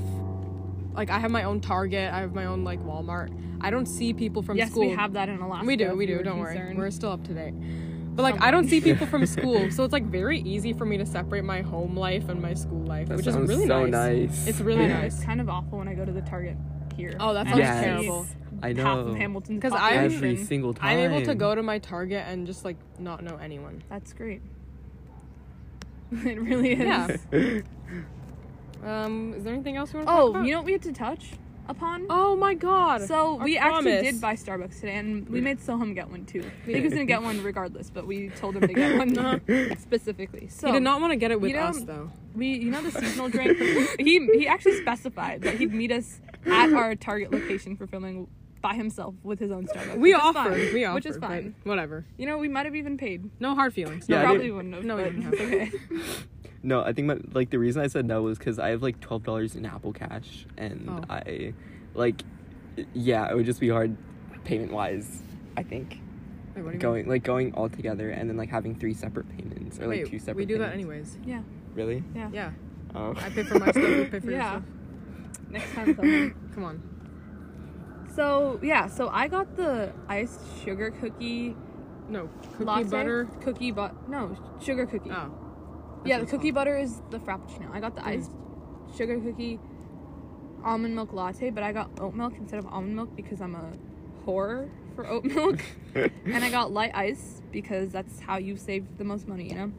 [0.98, 3.30] like I have my own Target, I have my own like Walmart.
[3.62, 4.88] I don't see people from yes, school.
[4.90, 5.66] we have that in Alaska.
[5.66, 6.18] We do, we do.
[6.18, 7.54] were Don't worry, we're still up to date.
[8.16, 10.98] But like I don't see people from school, so it's like very easy for me
[10.98, 14.30] to separate my home life and my school life, That which is really so nice.
[14.32, 14.48] nice.
[14.48, 15.16] It's really Yeah, nice.
[15.18, 16.58] It's kind of awful when I go to the Target
[16.96, 17.16] here.
[17.20, 17.84] Oh, that sounds Yes.
[17.84, 18.26] terrible.
[18.64, 19.00] I Half know.
[19.00, 20.46] of Hamilton's 'Cause I- Every population.
[20.48, 20.98] single time.
[20.98, 23.84] I'm able to go to my Target and just like not know anyone.
[23.88, 24.42] That's great.
[26.12, 27.20] it really is.
[27.32, 27.60] Yeah.
[28.84, 30.82] Um, is there anything else you want to talk Oh, you know what we had
[30.84, 31.32] to touch
[31.68, 32.06] upon?
[32.10, 33.02] Oh my god.
[33.02, 36.44] So Our we actually did buy Starbucks today, and we made Soham get one too.
[36.66, 39.76] He was gonna get one regardless, but we told him to get one Uh-huh.
[39.80, 40.48] specifically.
[40.48, 42.10] So he did not want to get it with you know- us though.
[42.36, 43.58] we, you know, the seasonal drink.
[44.00, 48.28] he he actually specified that he'd meet us at our Target location for filming
[48.62, 49.98] by himself with his own Starbucks.
[49.98, 50.54] We offered.
[50.54, 50.96] fine, We offered.
[50.96, 51.54] which is fine.
[51.64, 52.06] Whatever.
[52.18, 53.30] You know, we might have even paid.
[53.40, 54.06] No hard feelings.
[54.10, 54.84] Yeah, No, I probably wouldn't have.
[54.86, 55.72] no, we didn't it's okay.
[56.68, 59.00] No, I think my, like the reason I said no was because I have like
[59.00, 61.02] twelve dollars in Apple Cash, and Oh.
[61.10, 61.54] I
[61.94, 62.24] like,
[62.94, 63.96] yeah, it would just be hard
[64.44, 65.22] payment wise.
[65.56, 66.02] I think
[66.56, 69.30] Wait, what do you going like going all together and then like having three separate
[69.30, 69.90] payments or mean?
[69.92, 70.36] like Wait, two separate.
[70.36, 71.18] we do that anyways.
[71.26, 71.42] Yeah.
[71.74, 72.04] Really?
[72.14, 72.30] Yeah.
[72.34, 72.52] Yeah.
[72.94, 73.14] Oh.
[73.16, 73.78] I pay for my stuff.
[73.84, 74.50] You pay for your Yeah.
[74.52, 74.64] stuff.
[75.50, 75.96] Next time.
[75.96, 76.34] Soham.
[76.54, 78.08] Come on.
[78.14, 81.56] So yeah, so I got the iced sugar cookie
[82.10, 82.90] No cookie latte.
[82.90, 83.26] butter.
[83.42, 85.12] Cookie but no sugar cookie.
[85.12, 85.32] Oh.
[86.08, 87.72] Yeah, the cookie butter is the frappuccino.
[87.72, 88.08] I got the Mm.
[88.08, 88.32] iced
[88.96, 89.60] sugar cookie
[90.64, 93.72] almond milk latte, but I got oat milk instead of almond milk because I'm a
[94.26, 95.60] whore for oat milk.
[95.96, 99.72] and I got light ice because that's how you save the most money, you know.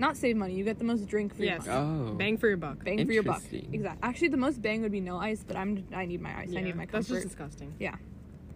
[0.00, 1.64] Not save money, you get the most drink for Yes.
[1.66, 2.10] your money.
[2.10, 2.14] oh.
[2.14, 2.84] Bang for your buck.
[2.84, 3.42] Bang for your buck.
[3.52, 3.98] Exactly.
[4.02, 6.48] Actually, the most bang would be no ice, but I'm I need my ice.
[6.50, 7.14] I Yeah, need my That's comfort.
[7.22, 7.74] just disgusting.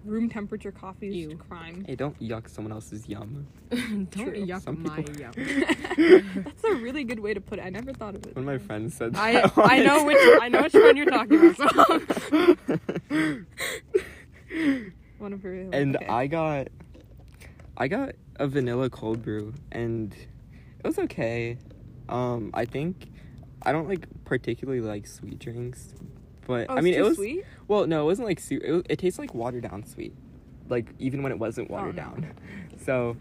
[0.04, 1.36] Room temperature coffee is Ew.
[1.36, 1.84] crime.
[1.86, 3.46] Hey, don't yuck someone else's yum.
[3.70, 4.32] Don't True.
[4.46, 6.44] yuck Some my people- yuck.
[6.44, 7.62] That's a really good way to put it.
[7.64, 8.34] I never thought of it.
[8.34, 11.06] One of my friends said I that I know which I know which one you're
[11.06, 12.02] talking about.
[12.12, 13.36] So.
[15.18, 15.54] One of her.
[15.72, 16.06] and okay.
[16.06, 16.68] I got,
[17.76, 21.58] I got a vanilla cold brew, and it was okay.
[22.08, 23.06] Um, I think
[23.62, 25.94] I don't like particularly like sweet drinks,
[26.46, 27.44] but Oh, I it's mean it was sweet.
[27.68, 28.62] well, no, it wasn't like sweet.
[28.62, 30.12] it, was, it tastes like watered down sweet,
[30.68, 32.02] like even when it wasn't Oh, watered no.
[32.02, 32.34] down.
[32.84, 33.16] So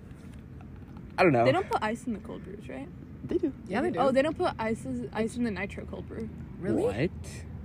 [1.18, 1.46] I don't know.
[1.46, 2.88] They don't put ice in the cold brews, right?
[3.26, 3.54] They do.
[3.68, 4.00] Yeah, they do.
[4.00, 6.28] Oh, they don't put ice ice in the nitro cold brew.
[6.60, 6.82] Really?
[6.82, 7.12] What?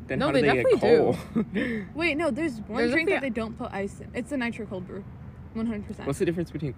[0.06, 1.14] Then No, how do they they, get definitely
[1.58, 1.86] cold?
[1.94, 2.30] Wait, no.
[2.30, 4.10] There's one There's drink that they don't put ice in.
[4.14, 5.04] It's a nitro cold brew,
[5.54, 6.06] one hundred percent.
[6.06, 6.74] What's the difference between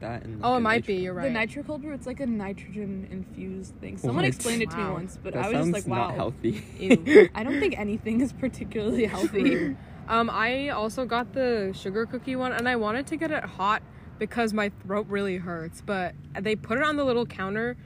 [0.00, 0.40] that and?
[0.42, 0.94] Oh, it might nitro- be.
[1.02, 3.96] You're right The nitro cold brew, it's like a nitrogen infused thing.
[3.96, 4.24] Someone What?
[4.26, 7.30] explained it to me once, but that I was just sounds like, not healthy.
[7.34, 9.76] I don't think anything is particularly healthy.
[10.08, 13.80] Um, I also got the sugar cookie one, and I wanted to get it hot
[14.18, 15.82] because my throat really hurts.
[15.86, 17.76] But they put it on the little counter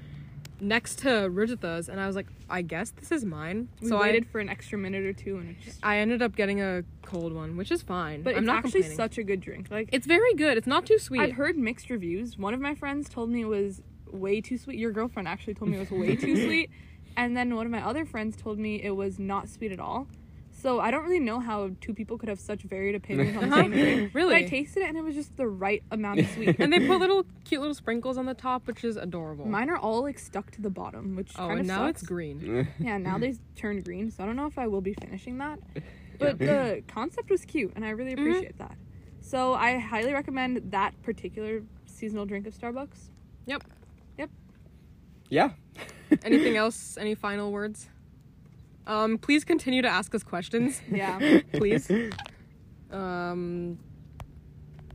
[0.65, 3.69] next to Rijita's, and I was like, I guess this is mine.
[3.81, 5.81] We so waited for an extra minute or two, and it just.
[5.83, 8.23] I I ended up getting a cold one, which is fine.
[8.23, 9.69] But I'm it's not actually such a good drink.
[9.71, 10.59] Like It's very good.
[10.59, 11.21] It's not too sweet.
[11.21, 12.37] I've heard mixed reviews.
[12.37, 13.81] One of my friends told me it was
[14.11, 14.79] way too sweet.
[14.79, 16.71] Your girlfriend actually told me it was way too sweet.
[17.17, 20.09] And then one of my other friends told me it was not sweet at all.
[20.65, 23.57] So I don't really know how two people could have such varied opinions on the
[23.61, 24.13] same drink.
[24.15, 26.57] But I tasted it and it was just the right amount of sweet.
[26.59, 29.45] and they put little cute little sprinkles on the top, which is adorable.
[29.45, 32.01] Mine are all like stuck to the bottom, which oh, kind and of now sucks.
[32.01, 32.67] it's green.
[32.79, 35.59] Yeah, now they've turned green, so I don't know if I will be finishing that.
[36.19, 38.29] But the concept was cute, and I really Mm-hmm.
[38.31, 38.79] appreciate that.
[39.21, 43.11] So I highly recommend that particular seasonal drink of Starbucks.
[43.47, 43.65] Yep.
[44.17, 44.31] Yep.
[45.29, 45.51] Yeah.
[46.25, 46.97] Anything else?
[46.97, 47.91] Any final words?
[48.87, 51.41] Um, please continue to ask us questions, Yeah.
[51.53, 51.91] please.
[52.91, 53.79] Um.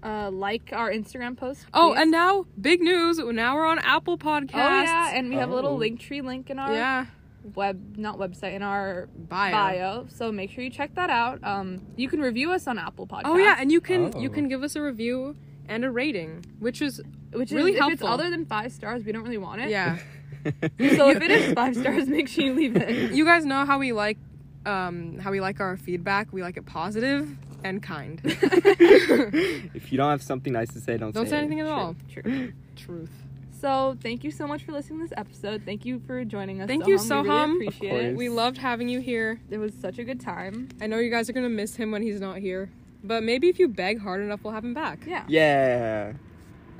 [0.01, 1.65] Uh, like our Instagram post.
[1.73, 2.01] Oh, please.
[2.03, 3.17] and now big news.
[3.19, 4.51] Now we're on Apple Podcasts.
[4.53, 5.75] oh yeah, and we have a little Oh.
[5.75, 7.05] link tree link in our yeah.
[7.53, 9.51] web, not website, in our Bio.
[9.51, 10.05] bio.
[10.07, 11.43] So make sure you check that out.
[11.43, 13.23] Um, you can review us on Apple Podcasts.
[13.25, 14.33] Oh yeah, and you can you Oh.
[14.33, 15.35] can give us a review
[15.67, 17.01] and a rating, which is
[17.33, 18.07] which really is, If it's helpful.
[18.07, 19.69] other than five stars, we don't really want it.
[19.69, 19.97] yeah.
[20.97, 23.11] So if it is five stars, make sure you leave it.
[23.11, 24.17] you guys know how we like
[24.65, 26.31] um how we like our feedback.
[26.31, 27.29] We like it positive
[27.63, 28.21] and kind.
[28.23, 31.39] if you don't have something nice to say, don't, Don't say it.
[31.39, 31.95] anything at all.
[32.09, 32.53] True.
[32.75, 33.11] Truth.
[33.59, 35.63] So thank you so much for listening to this episode.
[35.65, 36.67] Thank you for joining us.
[36.67, 37.25] Thank you, Soham.
[37.25, 37.47] We Soham.
[37.57, 38.15] really appreciate it.
[38.15, 39.41] We loved having you here.
[39.49, 40.69] It was such a good time.
[40.81, 42.69] I know you guys are gonna miss him when he's not here,
[43.03, 44.99] but maybe if you beg hard enough, we'll have him back.
[45.05, 45.25] Yeah.
[45.27, 46.13] Yeah.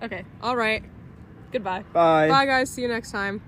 [0.02, 0.24] Okay.
[0.42, 0.82] All right.
[1.52, 1.84] Goodbye.
[1.94, 2.28] Bye.
[2.28, 2.70] Bye, guys.
[2.70, 3.42] See you next time.